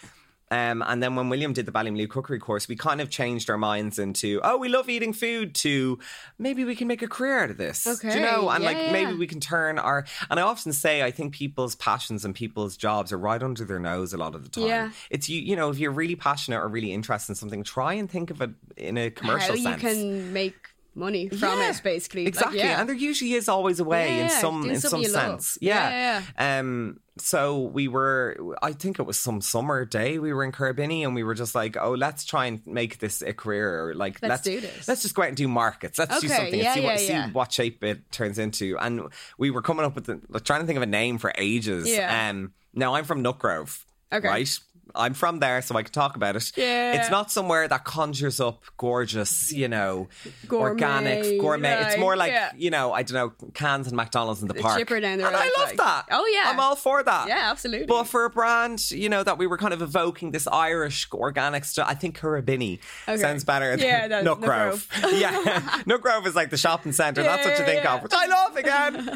[0.51, 3.59] Um, and then when William did the Ballymaloe cookery course, we kind of changed our
[3.59, 5.99] minds into, oh, we love eating food to
[6.39, 7.83] maybe we can make a career out of this.
[7.85, 8.15] Do Okay.
[8.15, 8.49] you know?
[8.51, 11.35] And Yeah, like yeah, maybe we can turn our and I often say I think
[11.35, 14.65] people's passions and people's jobs are right under their nose a lot of the time.
[14.69, 14.91] Yeah.
[15.11, 18.09] It's you you know, if you're really passionate or really interested in something, try and
[18.11, 19.83] think of it in a commercial How sense.
[19.83, 20.55] you can make
[20.97, 22.25] money from Yeah, it, basically.
[22.25, 22.59] Like, Exactly.
[22.59, 22.81] yeah.
[22.81, 25.31] And there usually is always a way Yeah, in some in some something you love.
[25.43, 25.59] sense.
[25.61, 26.59] Yeah, Yeah.
[26.61, 31.05] Um so we were I think it was some summer day we were in Currabinny
[31.05, 33.93] and we were just like, oh, let's try and make this a career.
[33.95, 34.89] Like Let's do this.
[34.89, 35.99] Let's just go out and do markets.
[35.99, 38.77] Let's do something yeah, see what see what shape it turns into.
[38.79, 39.03] And
[39.39, 41.89] we were coming up with the, like, trying to think of a name for ages.
[41.89, 42.31] Yeah.
[42.31, 43.85] Um now I'm from Nutgrove.
[44.13, 44.27] Okay.
[44.29, 44.59] Right?
[44.95, 46.53] I'm from there, so I can talk about it.
[46.57, 46.93] Yeah.
[47.01, 50.09] It's not somewhere that conjures up gorgeous, you know,
[50.47, 51.83] Gourmet, organic, gourmet.
[51.87, 52.53] it's more like, yeah.
[52.57, 54.79] you know, I don't know, cans and McDonald's in the park.
[54.79, 56.07] chipper down the and I love like- that.
[56.11, 56.51] Oh, yeah.
[56.51, 57.29] I'm all for that.
[57.29, 57.87] Yeah, absolutely.
[57.87, 61.65] But for a brand, you know, that we were kind of evoking this Irish organic
[61.65, 63.21] stuff, I think Currabinny Okay.
[63.21, 64.87] sounds better than Yeah, that- Nutgrove.
[65.21, 65.33] yeah,
[65.87, 67.23] Nutgrove is like the shopping centre.
[67.23, 67.97] That's what you think yeah.
[67.97, 69.09] of, which I love again.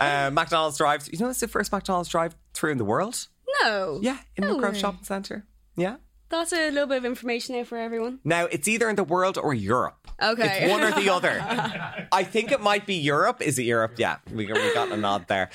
[0.00, 1.08] uh, McDonald's drive.
[1.12, 3.26] You know, it's the first McDonald's drive through in the world.
[3.62, 3.98] No.
[4.02, 4.78] Yeah, in No Nutgrove way.
[4.78, 5.46] Shopping Centre.
[5.76, 5.96] Yeah.
[6.28, 8.18] That's a little bit of information there for everyone.
[8.24, 10.08] Now it's either in the world or Europe.
[10.20, 10.62] Okay.
[10.64, 11.38] It's one or the other.
[12.12, 13.42] I think it might be Europe.
[13.42, 13.92] Is it Europe?
[13.98, 15.50] Yeah, we got, we got a nod there.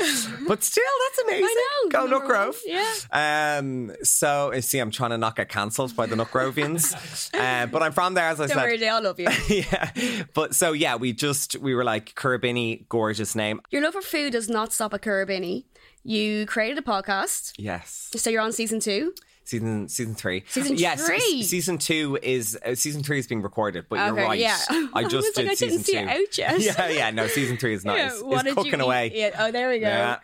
[0.48, 1.46] But still, that's amazing.
[1.46, 2.56] I know, Go number Nutgrove.
[2.66, 3.58] Yeah.
[3.58, 3.92] Um.
[4.04, 7.34] So you see, I'm trying to not get cancelled by the Nutgrovians.
[7.34, 8.64] uh, but I'm from there, as I Don't said.
[8.64, 9.28] worry, they all love you.
[9.50, 9.92] yeah.
[10.34, 13.62] But so yeah, we just we were like Currabinny, gorgeous name.
[13.72, 15.66] Your love for food does not stop at Currabinny.
[16.04, 18.10] You created a podcast, Yes.
[18.16, 19.14] so you're on season two.
[19.44, 20.44] Season season three.
[20.48, 21.44] Season yes, three?
[21.44, 24.40] season two is uh, season three is being recorded, but you're right.
[24.40, 24.58] yeah.
[24.70, 25.98] I I just like, did I season didn't see two.
[26.00, 26.60] it out yet.
[26.78, 27.10] Yeah, yeah.
[27.12, 28.22] No, season three is Yeah, nice.
[28.22, 29.12] what it's cooking away.
[29.14, 29.88] Yeah, oh, there we go.
[29.88, 30.18] Yeah.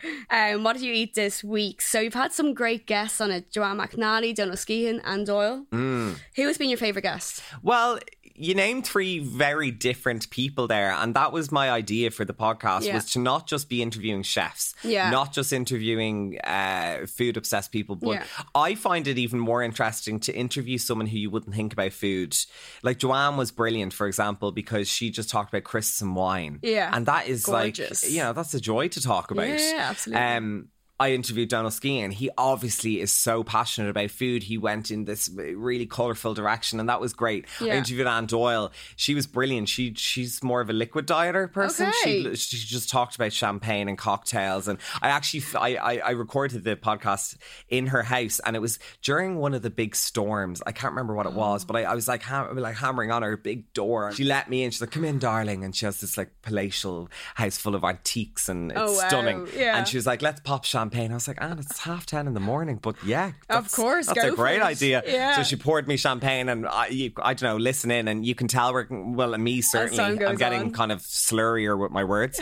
[0.54, 1.82] Um, what did you eat this week?
[1.82, 5.66] So you've had some great guests on it: Joanne McNally, Donal Skehan, Anne Doyle.
[5.72, 6.16] Mm.
[6.36, 7.42] Who has been your favorite guest?
[7.62, 7.98] Well,
[8.40, 12.84] you named three very different people there, and that was my idea for the podcast
[12.84, 12.94] Yeah.
[12.94, 15.10] was to not just be interviewing chefs, Yeah.
[15.10, 18.24] not just interviewing uh, food obsessed people, but Yeah.
[18.54, 22.36] I find it even more interesting to interview someone who you wouldn't think about food.
[22.82, 26.90] Like Joanne was brilliant, for example, because she just talked about crisps and wine, Yeah.
[26.92, 28.04] and that is Gorgeous.
[28.04, 29.48] like you know that's a joy to talk about.
[29.48, 30.22] Yeah, absolutely.
[30.24, 30.68] Um,
[31.00, 34.42] I interviewed Donal Skehan he obviously is so passionate about food.
[34.42, 37.46] He went in this really colourful direction and that was great.
[37.60, 37.74] I Yeah.
[37.78, 38.72] interviewed Anne Doyle.
[38.96, 39.68] She was brilliant.
[39.68, 41.88] She she's more of a liquid dieter person.
[42.02, 42.34] Okay.
[42.34, 44.66] She, she just talked about champagne and cocktails.
[44.68, 47.36] And I actually I, I I recorded the podcast
[47.68, 50.62] in her house and it was during one of the big storms.
[50.66, 53.22] I can't remember what it was, but I, I was like ham- like hammering on
[53.22, 54.12] her big door.
[54.12, 54.70] She let me in.
[54.72, 58.48] She's like, "Come in, darling," and she has this like palatial house full of antiques
[58.48, 59.08] and it's Oh, wow.
[59.08, 59.48] stunning.
[59.56, 59.76] Yeah.
[59.76, 60.87] And she was like, let's pop champagne.
[60.94, 62.78] I was like, Anne, it's half 10 in the morning.
[62.80, 65.02] But yeah, Of course, That's a great idea.
[65.06, 65.36] Yeah.
[65.36, 68.34] So she poured me champagne and I, you, I don't know, listen in and you
[68.34, 70.72] can tell we're, well, me certainly, I'm getting on.
[70.72, 72.40] kind of slurrier with my words.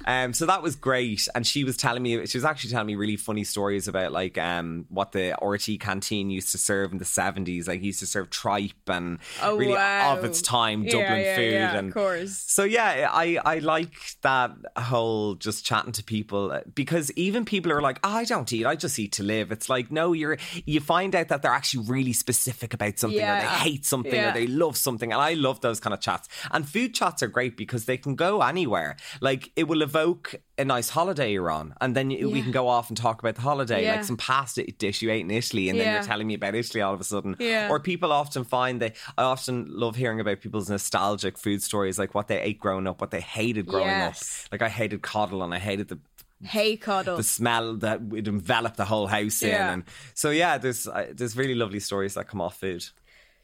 [0.06, 1.26] um, so that was great.
[1.34, 4.38] And she was telling me, she was actually telling me really funny stories about like
[4.38, 7.66] um, what the RT canteen used to serve in the 70s.
[7.68, 10.16] Like, used to serve tripe and Oh, really wow.
[10.16, 11.52] of its time Dublin yeah, food.
[11.52, 12.36] yeah, and of course.
[12.46, 17.72] so yeah, I I like that whole just chatting to people uh, because even people
[17.72, 19.52] are like, oh, I don't eat, I just eat to live.
[19.52, 23.40] It's like no, you're you find out that they're actually really specific about something or
[23.40, 24.30] they hate something Yeah.
[24.30, 26.28] or they love something, and I love those kind of chats.
[26.50, 28.96] And food chats are great because they can go anywhere.
[29.20, 32.68] Like it will evoke a nice holiday you're on, and then you, we can go
[32.68, 33.96] off and talk about the holiday, Yeah.
[33.96, 35.94] like some pasta dish you ate in Italy, and then Yeah.
[35.94, 37.36] you're telling me about Italy all of a sudden.
[37.38, 37.68] Yeah.
[37.70, 42.14] Or people often find they I often love hearing about people's nostalgic food stories, like
[42.14, 44.44] what they ate growing up, what they hated growing Yes.
[44.46, 44.52] up.
[44.52, 45.98] Like I hated coddle and I hated the
[46.44, 47.16] Hey, Cuddle.
[47.16, 49.68] the smell that would envelop the whole house Yeah.
[49.68, 52.84] in, and so yeah, there's uh, there's really lovely stories that come off food.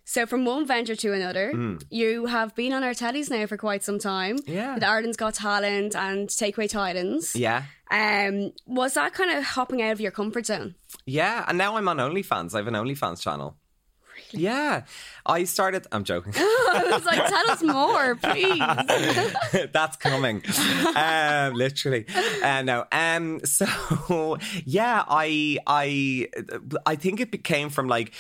[0.05, 3.85] So from one venture to another, you have been on our tellies now for quite
[3.85, 4.39] some time.
[4.45, 4.75] Yeah.
[4.75, 7.37] With Ireland's Got Talent and Takeaway Titans.
[7.37, 7.63] Yeah.
[7.93, 10.75] Um, was that kind of hopping out of your comfort zone?
[11.07, 12.55] Yeah, and now I'm on OnlyFans.
[12.55, 13.57] I have an OnlyFans channel.
[14.33, 14.83] Yeah,
[15.27, 15.87] I started.
[15.93, 16.33] I'm joking.
[16.37, 19.71] I was like, tell us more, please.
[19.73, 20.43] That's coming.
[20.97, 22.07] um, literally.
[22.43, 22.85] Uh, no.
[22.93, 23.41] Um.
[23.45, 26.29] So yeah, I I
[26.87, 28.13] I think it became from like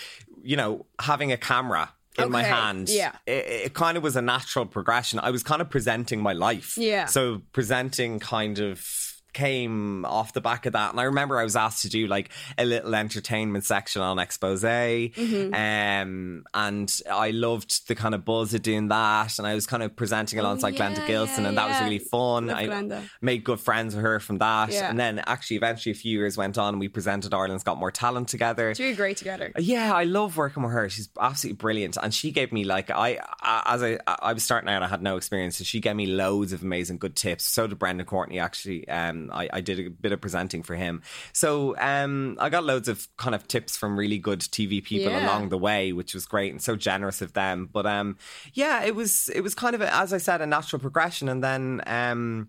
[0.42, 1.92] you know having a camera.
[2.18, 2.88] in my Okay, hand.
[2.88, 3.12] yeah.
[3.26, 5.20] It, it kind of was a natural progression.
[5.20, 6.76] I was kind of presenting my life.
[6.76, 7.06] Yeah.
[7.06, 8.84] So presenting kind of
[9.32, 12.30] came off the back of that and I remember I was asked to do like
[12.58, 15.54] a little entertainment section on Xposé Mm-hmm.
[15.54, 19.82] um and I loved the kind of buzz of doing that and I was kind
[19.82, 22.66] of presenting alongside Oh, yeah, Glenda Gilson yeah, and that was really fun Love I
[22.66, 23.02] Glenda.
[23.20, 24.90] made good friends with her from that Yeah.
[24.90, 27.90] and then actually eventually a few years went on and we presented Ireland's Got More
[27.90, 29.52] Talent together It's really great together.
[29.58, 30.88] yeah, I love working with her.
[30.88, 34.68] She's absolutely brilliant, and she gave me like I, I as I I was starting
[34.70, 37.44] out, I had no experience, so she gave me loads of amazing good tips.
[37.44, 38.38] So did Brendan Courtney.
[38.38, 41.02] Actually, um, I, I did a bit of presenting for him,
[41.32, 45.26] so um, I got loads of kind of tips from really good TV people Yeah.
[45.26, 47.68] along the way, which was great and so generous of them.
[47.72, 48.16] But um,
[48.54, 51.42] yeah, it was it was kind of a, as I said a natural progression, and
[51.44, 52.48] then um.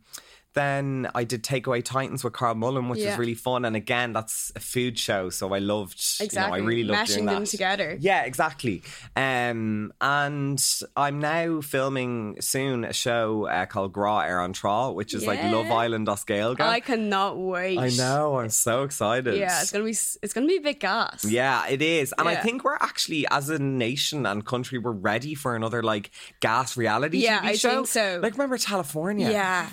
[0.53, 3.11] Then I did Takeaway Titans with Carl Mullen, which Yeah.
[3.11, 3.63] was really fun.
[3.65, 5.93] And again, that's a food show, so I loved.
[6.19, 6.35] Exactly.
[6.35, 7.97] You know, I really loved Meshing doing them together.
[7.99, 8.83] Yeah, exactly.
[9.15, 10.61] Um, and
[10.97, 14.53] I'm now filming soon a show uh, called Gra Air on
[14.93, 16.59] which is like Love Island as Gaeilge.
[16.59, 17.77] I cannot wait.
[17.79, 18.39] I know.
[18.39, 19.37] I'm so excited.
[19.37, 21.23] Yeah, it's gonna be it's gonna be a bit gas.
[21.23, 22.13] Yeah, it is.
[22.17, 26.11] And I think we're actually, as a nation and country, we're ready for another like
[26.41, 27.69] gas reality Yeah, TV I show.
[27.75, 28.19] think so.
[28.21, 29.29] Like, remember California?
[29.31, 29.67] Yeah,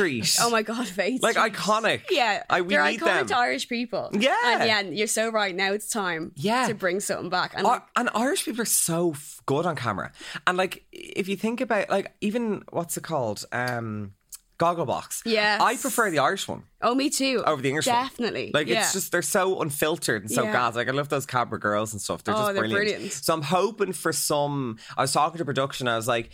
[0.00, 0.36] Street.
[0.40, 1.22] Oh my god, Faith.
[1.22, 1.52] Like Street.
[1.52, 2.00] iconic.
[2.10, 3.26] Yeah, I, we they're need iconic them.
[3.28, 4.10] to Irish people.
[4.12, 4.36] Yeah.
[4.44, 5.54] and yeah, you're so right.
[5.54, 6.32] Now it's time.
[6.36, 6.66] Yeah.
[6.68, 7.52] to bring something back.
[7.56, 10.12] And Ar- and Irish people are so f- good on camera.
[10.46, 14.12] And like, if you think about like even what's it called, um,
[14.58, 15.22] Gogglebox.
[15.24, 15.56] Yeah.
[15.60, 17.42] I prefer the Irish one oh, me too.
[17.46, 17.96] over the English one.
[17.96, 18.50] definitely.
[18.52, 18.80] Like yeah.
[18.82, 20.52] it's just they're so unfiltered and so Yeah.
[20.52, 20.76] gas.
[20.76, 22.22] Like I love those Cabra girls and stuff.
[22.24, 22.88] They're Oh, just they're brilliant.
[22.88, 23.12] brilliant.
[23.12, 24.76] So I'm hoping for some.
[24.98, 25.88] I was talking to production.
[25.88, 26.30] I was like.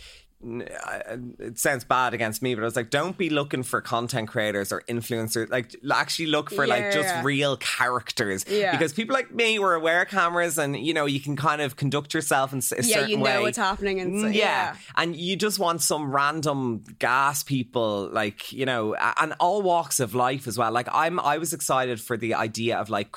[1.39, 4.71] It sounds bad against me, but I was like, don't be looking for content creators
[4.71, 5.49] or influencers.
[5.49, 7.23] Like, actually look for like just yeah.
[7.23, 8.45] real characters.
[8.47, 8.71] Yeah.
[8.71, 11.75] Because people like me were aware of cameras, and you know, you can kind of
[11.75, 13.41] conduct yourself in a yeah, certain you know way.
[13.41, 14.75] what's happening, and so, Mm, yeah.
[14.95, 20.15] And you just want some random gas people, like, you know, and all walks of
[20.15, 20.71] life as well.
[20.71, 23.15] Like, I'm, I was excited for the idea of like,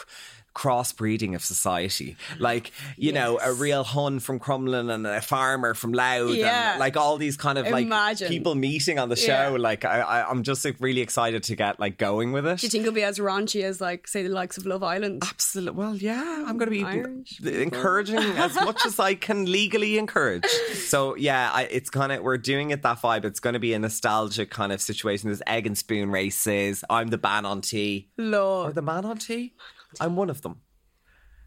[0.55, 5.93] crossbreeding of society like you know a real hun from Crumlin and a farmer from
[5.93, 6.73] Louth Yeah.
[6.73, 8.29] and like all these kind of like Imagine.
[8.29, 9.57] people meeting on the show Yeah.
[9.59, 12.71] like I, I'm just like, really excited to get like going with it Do you
[12.71, 15.23] think it'll be as raunchy as like say the likes of Love Island?
[15.29, 15.79] Absolutely.
[15.79, 20.47] Well, yeah, I'm going to be Irish encouraging as much as I can legally encourage.
[20.75, 23.25] So yeah, I, it's kind of we're doing it that vibe.
[23.25, 25.29] It's going to be a nostalgic kind of situation.
[25.29, 26.85] There's egg and spoon races.
[26.91, 28.09] I'm the bean an tí.
[28.19, 29.55] Or the man on tea.
[29.99, 30.61] I'm one of them.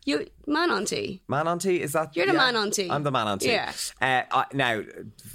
[0.05, 1.21] you, man auntie.
[1.27, 2.15] Man auntie is that?
[2.15, 2.89] You're the man on tea.
[2.89, 3.51] I'm the man tea.
[3.51, 3.71] Yeah.
[4.01, 4.83] Uh, I, now,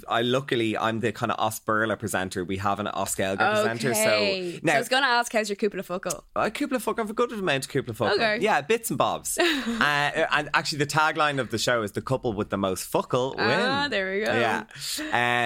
[0.07, 2.43] I luckily I'm the kind of as Béarla presenter.
[2.43, 3.93] We have an as Gaeilge presenter.
[3.95, 4.53] So Okay.
[4.53, 6.23] So now I was gonna ask how's your cúpla focal?
[6.35, 6.99] A couple of fuck.
[6.99, 8.13] I've a good amount of couple of fuck.
[8.13, 8.37] Okay.
[8.41, 9.37] Yeah, bits and bobs.
[9.39, 13.35] uh, and actually, the tagline of the show is "the couple with the most fuckle
[13.37, 14.33] win." Ah, there we go.
[14.33, 14.65] Yeah.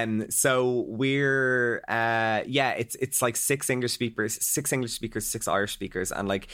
[0.04, 0.30] Um.
[0.30, 2.44] So we're uh.
[2.46, 2.72] Yeah.
[2.72, 6.48] It's it's like six English speakers, six English speakers, six Irish speakers, and like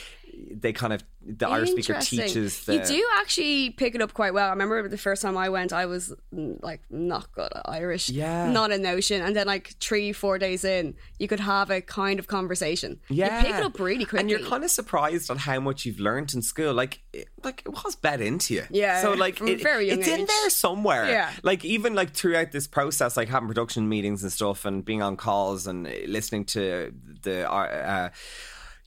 [0.51, 2.75] they kind of the Irish speaker teaches the.
[2.75, 4.47] You do actually pick it up quite well.
[4.47, 8.09] I remember the first time I went, I was mm, like not good at Irish,
[8.09, 8.49] Yeah.
[8.51, 12.19] not a notion, and then like three, four days in, you could have a kind
[12.19, 12.99] of conversation.
[13.09, 14.19] Yeah, you pick it up really quickly.
[14.19, 16.73] and you're kind of surprised at how much you've learned in school.
[16.73, 18.63] Like, it, like it was bed into you.
[18.69, 21.09] Yeah, So like, it- it's in there somewhere.
[21.09, 21.31] Yeah.
[21.43, 25.17] Like even like throughout this process, like having production meetings and stuff, and being on
[25.17, 27.49] calls and uh, listening to the.
[27.51, 28.09] Uh,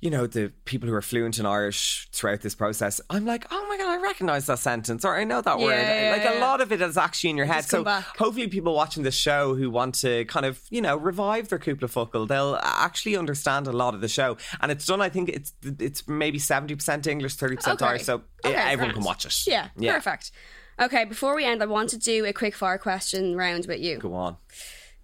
[0.02, 3.00] you know the people who are fluent in Irish throughout this process.
[3.08, 5.70] I'm like, oh my god, I recognize that sentence, or I know that Yeah, word.
[5.80, 6.38] yeah, like yeah.
[6.38, 7.64] a lot of it is actually in your head.
[7.64, 8.04] So back.
[8.18, 11.88] hopefully people watching this show who want to kind of you know revive their cúpla
[11.88, 15.52] focal, they'll actually understand a lot of the show and it's done I think it's
[15.62, 17.86] it's maybe 70% English 30% Okay.
[17.86, 18.94] Irish so Okay, everyone grand.
[18.94, 20.32] can watch it yeah, perfect.
[20.80, 23.98] Okay, before we end, I want to do a quick fire question round with you.
[23.98, 24.36] go on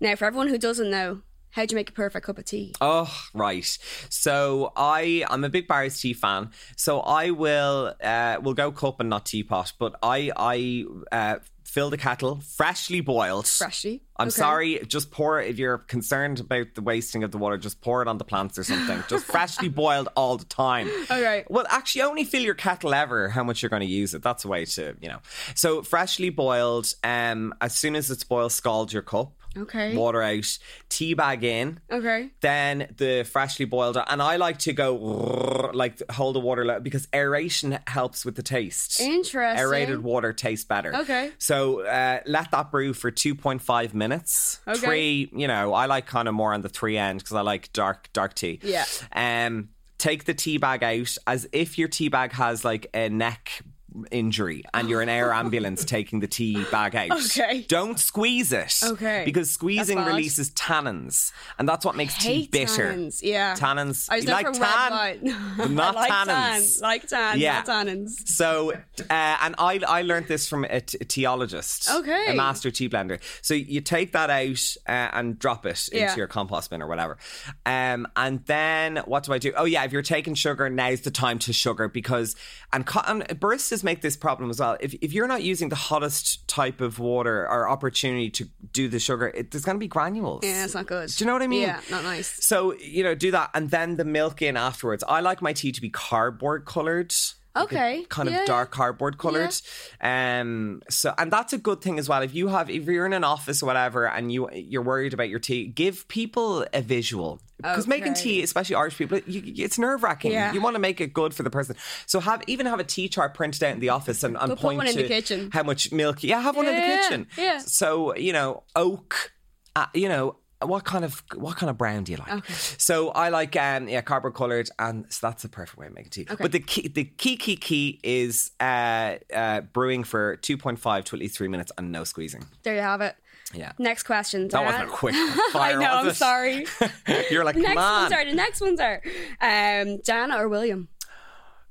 [0.01, 2.75] Now, for everyone who doesn't know, how do you make a perfect cup of tea?
[2.81, 3.79] Oh, right.
[4.09, 6.51] So I I'm a big Barry's tea fan.
[6.77, 11.91] So I will uh will go cup and not teapot, but I I uh fill
[11.91, 13.47] the kettle freshly boiled.
[13.47, 14.03] Freshly.
[14.17, 14.37] I'm Okay.
[14.37, 18.01] sorry, just pour it if you're concerned about the wasting of the water, just pour
[18.01, 19.05] it on the plants or something.
[19.07, 20.89] just freshly boiled all the time.
[21.11, 21.49] All right.
[21.51, 24.23] Well, actually, only fill your kettle ever how much you're going to use it.
[24.23, 25.19] That's a way to, you know.
[25.55, 29.35] So freshly boiled, um, as soon as it's boiled, scald your cup.
[29.57, 29.97] Okay.
[29.97, 30.59] Water out,
[30.89, 31.81] tea bag in.
[31.91, 32.31] Okay.
[32.41, 37.09] Then the freshly boiled, and I like to go like hold the water low because
[37.15, 39.01] aeration helps with the taste.
[39.01, 39.59] Interesting.
[39.65, 40.95] Aerated water tastes better.
[40.95, 41.33] Okay.
[41.39, 44.61] So uh, let that brew for 2.5 minutes.
[44.67, 44.79] Okay.
[44.81, 47.73] Three, you know, I like kind of more on the three end because I like
[47.73, 48.61] dark dark tea.
[48.63, 48.85] Yeah.
[49.13, 53.63] Um, take the tea bag out as if your tea bag has like a neck
[54.11, 57.65] injury and you're an air ambulance taking the tea bag out, Okay.
[57.69, 58.75] don't squeeze it.
[58.83, 59.23] Okay.
[59.25, 62.93] Because squeezing releases tannins, and that's what makes tea bitter.
[62.93, 63.21] tannins.
[63.23, 63.55] Yeah.
[63.55, 64.09] Tannins.
[64.11, 66.75] I was You like tan, not like tannins.
[66.81, 66.83] Tan.
[66.83, 67.63] Like tan, Yeah.
[67.67, 68.27] not tannins.
[68.29, 68.77] So, uh,
[69.11, 72.27] and I I learned this from a, t- a teologist, Okay.
[72.29, 73.21] a master tea blender.
[73.43, 76.17] So you take that out uh, and drop it into Yeah.
[76.17, 77.19] your compost bin or whatever,
[77.67, 79.53] um, and then what do I do?
[79.57, 82.37] Oh yeah, if you're taking sugar, now's the time to sugar because
[82.73, 84.77] and, co- and baristas make this problem as well.
[84.81, 88.99] If if you're not using the hottest type of water or opportunity to do the
[88.99, 90.41] sugar, it, there's going to be granules.
[90.45, 91.09] Yeah, it's not good.
[91.09, 91.63] Do you know what I mean?
[91.63, 92.47] Yeah, not nice.
[92.47, 95.03] So, you know, do that and then the milk in afterwards.
[95.09, 97.15] I like my tea to be cardboard coloured.
[97.57, 98.05] Okay.
[98.09, 99.55] kind Yeah, of dark cardboard coloured.
[100.01, 102.23] Um so and that's a good thing as well.
[102.23, 105.29] If you have if you're in an office or whatever and you you're worried about
[105.29, 107.41] your tea, give people a visual.
[107.57, 110.31] Because making tea, especially Irish people, you, it's nerve wracking.
[110.31, 110.53] Yeah.
[110.53, 111.75] You want to make it good for the person.
[112.07, 114.77] So have even have a tea chart printed out in the office and, and point
[114.77, 115.51] one in to the kitchen.
[115.53, 116.23] how much milk.
[116.23, 117.27] Yeah, have one in the kitchen.
[117.37, 117.59] yeah.
[117.59, 119.33] So you know, oak.
[119.75, 122.33] Uh, you know, what kind of what kind of brown do you like?
[122.33, 122.53] Okay.
[122.79, 126.11] So I like um yeah cardboard coloured, and so that's the perfect way of making
[126.11, 126.27] tea.
[126.39, 131.05] But the key the key key key is uh, uh brewing for two point five
[131.05, 132.45] to at least three minutes and no squeezing.
[132.63, 133.15] There you have it.
[133.55, 133.73] Yeah.
[133.79, 134.49] Next question.
[134.49, 135.15] That wasn't a quick
[135.55, 135.91] I know.
[135.91, 136.17] I'm it?
[136.17, 136.67] sorry.
[137.31, 138.03] You're like, next come on.
[138.03, 139.01] ones are the next ones are
[139.41, 140.89] um, Diana or William.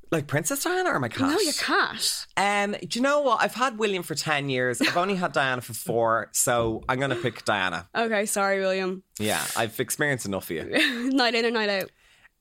[0.10, 1.32] Like Princess Diana or my cat?
[1.32, 2.26] No, your cat.
[2.38, 3.42] Um, do you know what?
[3.42, 4.82] I've had William for 10 years.
[4.82, 7.90] I've only had Diana for four, so I'm going to pick Diana.
[7.94, 9.04] Okay, sorry, William.
[9.20, 11.10] Yeah, I've experienced enough of you.
[11.12, 11.92] night in or night out.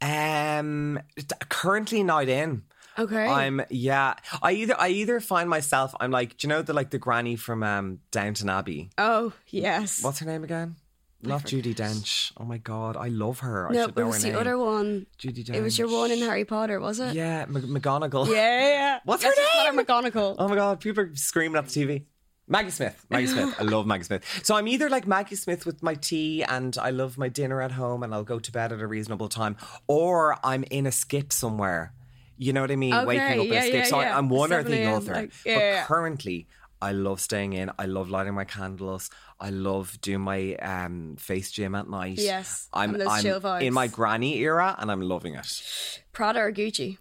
[0.01, 1.01] Um,
[1.49, 2.63] currently night in.
[2.99, 3.27] Okay.
[3.27, 4.15] I'm yeah.
[4.43, 7.37] I either I either find myself I'm like, do you know the like the granny
[7.37, 8.91] from um Downton Abbey?
[8.97, 10.03] oh yes.
[10.03, 10.77] What's her name again?
[11.23, 12.33] Not Judi Dench.
[12.37, 13.69] Oh my god, I love her.
[13.69, 14.39] I no, should it was the name.
[14.39, 15.07] other one.
[15.19, 15.55] Judi Dench.
[15.57, 17.15] It was your one in Harry Potter, was it?
[17.15, 18.29] Yeah, M- McGonagall.
[18.29, 18.35] Yeah,
[18.69, 18.99] yeah.
[19.05, 19.85] What's Yes, her name?
[19.85, 20.37] McGonagall.
[20.39, 22.05] Oh my god, people are screaming at the TV.
[22.49, 23.05] Maggie Smith.
[23.11, 23.57] Maggie Smith.
[23.59, 24.41] I love Maggie Smith.
[24.45, 27.73] So I'm either like Maggie Smith with my tea and I love my dinner at
[27.73, 29.57] home and I'll go to bed at a reasonable time,
[29.89, 31.93] or I'm in a skip somewhere.
[32.37, 32.95] You know what I mean?
[32.95, 33.75] Okay, Waking up in a skip.
[33.75, 34.19] yeah, so I- yeah.
[34.19, 35.13] I'm one or the other.
[35.15, 35.85] like, but yeah, yeah.
[35.87, 36.47] currently,
[36.81, 37.71] I love staying in.
[37.79, 39.11] I love lighting my candles.
[39.41, 42.19] I love doing my um, face gym at night.
[42.19, 46.03] Yes, I'm, I'm in my granny era and I'm loving it.
[46.13, 46.99] Prada or Gucci?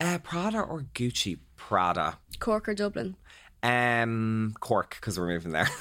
[0.00, 1.38] Uh, Prada or Gucci?
[1.56, 2.18] Prada.
[2.40, 3.16] Cork or Dublin?
[3.62, 5.68] Um, Cork because we're moving there.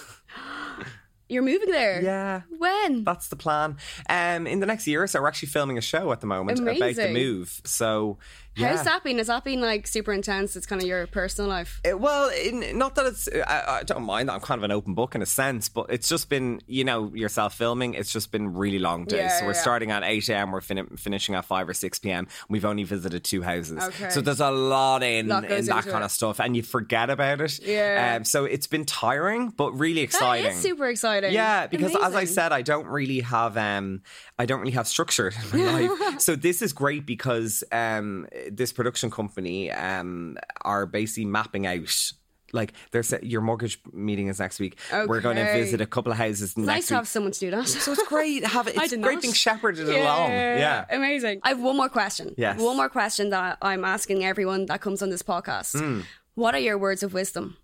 [1.29, 2.01] You're moving there.
[2.01, 3.03] yeah, When?
[3.03, 3.77] that's the plan.
[4.09, 6.59] Um, in the next year or so, we're actually filming a show at the moment
[6.59, 7.59] about the move.
[7.65, 8.19] So,
[8.55, 8.75] yeah.
[8.75, 9.17] How's that been?
[9.17, 10.55] Has that been like super intense?
[10.55, 11.81] It's kind of your personal life.
[11.89, 13.27] Uh, well, in, not that it's.
[13.47, 15.87] I, I don't mind that I'm kind of an open book in a sense, but
[15.89, 17.93] it's just been, you know, yourself filming.
[17.93, 19.19] It's just been really long days.
[19.19, 19.61] Yeah, so we're yeah.
[19.61, 20.51] starting at 8 a.m.
[20.51, 22.27] We're fin- finishing at 5 or 6 p.m.
[22.49, 23.83] We've only visited two houses.
[23.83, 24.09] Okay.
[24.09, 26.05] So there's a lot in, Lot in that kind it.
[26.05, 27.59] of stuff, and you forget about it.
[27.63, 28.15] Yeah.
[28.17, 30.45] Um, so it's been tiring, but really exciting.
[30.45, 31.33] That is super exciting.
[31.33, 34.01] Yeah, because as I said, I don't really have um
[34.37, 35.89] I don't really have structure in my life.
[36.23, 42.11] So this is great because um this production company um are basically mapping out
[42.53, 44.77] like there's a, your mortgage meeting is next week.
[44.91, 47.39] We're going to visit a couple of houses It's next nice to have someone to
[47.39, 47.67] do that.
[47.67, 48.45] so it's great.
[48.45, 48.75] Have it.
[48.79, 49.21] It's great not.
[49.23, 50.29] being shepherded along.
[50.29, 50.85] Yeah.
[50.91, 51.39] Amazing.
[51.41, 52.35] I have one more question.
[52.37, 52.59] Yes.
[52.59, 55.79] One more question that I'm asking everyone that comes on this podcast.
[55.79, 56.01] Hmm.
[56.35, 57.57] What are your words of wisdom?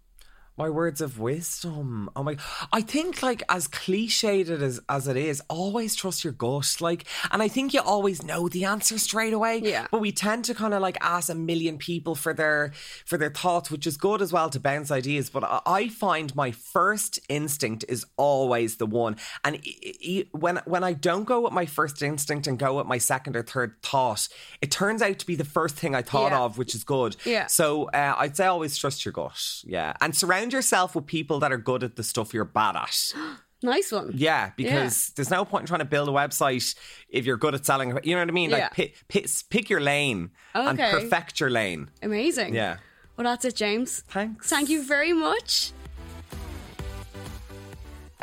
[0.60, 2.10] My words of wisdom.
[2.18, 2.36] Oh my!
[2.74, 6.76] I think like as cliched as as it is, always trust your gut.
[6.82, 9.62] Like, and I think you always know the answer straight away.
[9.64, 9.88] Yeah.
[9.90, 12.74] But we tend to kind of like ask a million people for their
[13.06, 15.30] for their thoughts, which is good as well to bounce ideas.
[15.30, 19.16] But I, I find my first instinct is always the one.
[19.46, 22.86] And i- i- when when I don't go with my first instinct and go with
[22.86, 24.28] my second or third thought,
[24.62, 26.42] it turns out to be the first thing I thought Yeah.
[26.42, 27.16] of, which is good.
[27.24, 27.48] Yeah.
[27.48, 29.64] So uh, I'd say always trust your gut.
[29.64, 29.94] Yeah.
[30.02, 33.14] And surround yourself with people that are good at the stuff you're bad at.
[33.62, 34.12] Nice one.
[34.14, 34.52] Yeah.
[34.56, 36.78] Because there's no point in trying to build a website
[37.10, 37.90] if you're good at selling.
[38.06, 38.52] You know what I mean?
[38.52, 38.58] Yeah.
[38.58, 41.90] Like pick, pick, pick your lane and perfect your lane.
[42.02, 42.56] Amazing.
[42.56, 42.78] Yeah.
[43.18, 44.00] Well, that's it, James.
[44.08, 44.50] Thanks.
[44.50, 45.74] Thank you very much.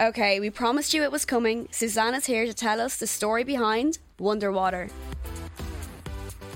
[0.00, 1.68] Okay, we promised you it was coming.
[1.70, 4.88] Suzanne's here to tell us the story behind Wonder Water.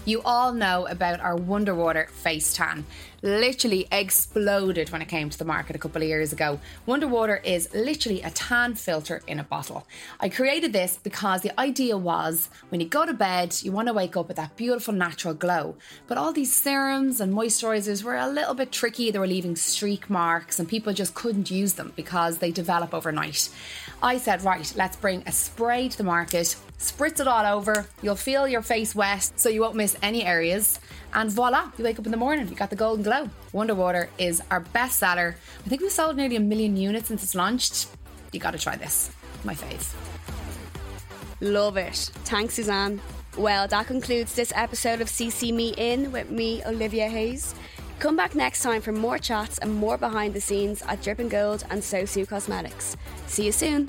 [0.06, 2.84] You all know about our Wonder Water face tan.
[3.22, 6.58] Literally exploded when it came to the market a couple of years ago.
[6.86, 9.86] Wonder Water is literally a tan filter in a bottle.
[10.20, 13.94] I created this because the idea was when you go to bed, you want to
[13.94, 15.76] wake up with that beautiful natural glow.
[16.06, 19.10] But all these serums and moisturizers were a little bit tricky.
[19.10, 23.50] They were leaving streak marks and people just couldn't use them because they develop overnight.
[24.02, 27.86] I said, right, let's bring a spray to the market, spritz it all over.
[28.00, 30.80] You'll feel your face wet so you won't miss any areas.
[31.12, 33.28] And voila, you wake up in the morning, you got the golden glow.
[33.52, 35.36] Wonder Water is our best seller.
[35.64, 37.88] I think we've sold nearly a million units since it's launched.
[38.32, 39.11] You got to try this.
[39.42, 39.94] My fave.
[41.40, 41.96] Love it.
[42.24, 43.00] Thanks, Suzanne.
[43.36, 47.54] Well, that concludes this episode of CC Me In with me, Olivia Hayes.
[47.98, 51.64] Come back next time for more chats and more behind the scenes at Dripping Gold
[51.70, 52.96] and Sosu Cosmetics.
[53.26, 53.88] See you soon.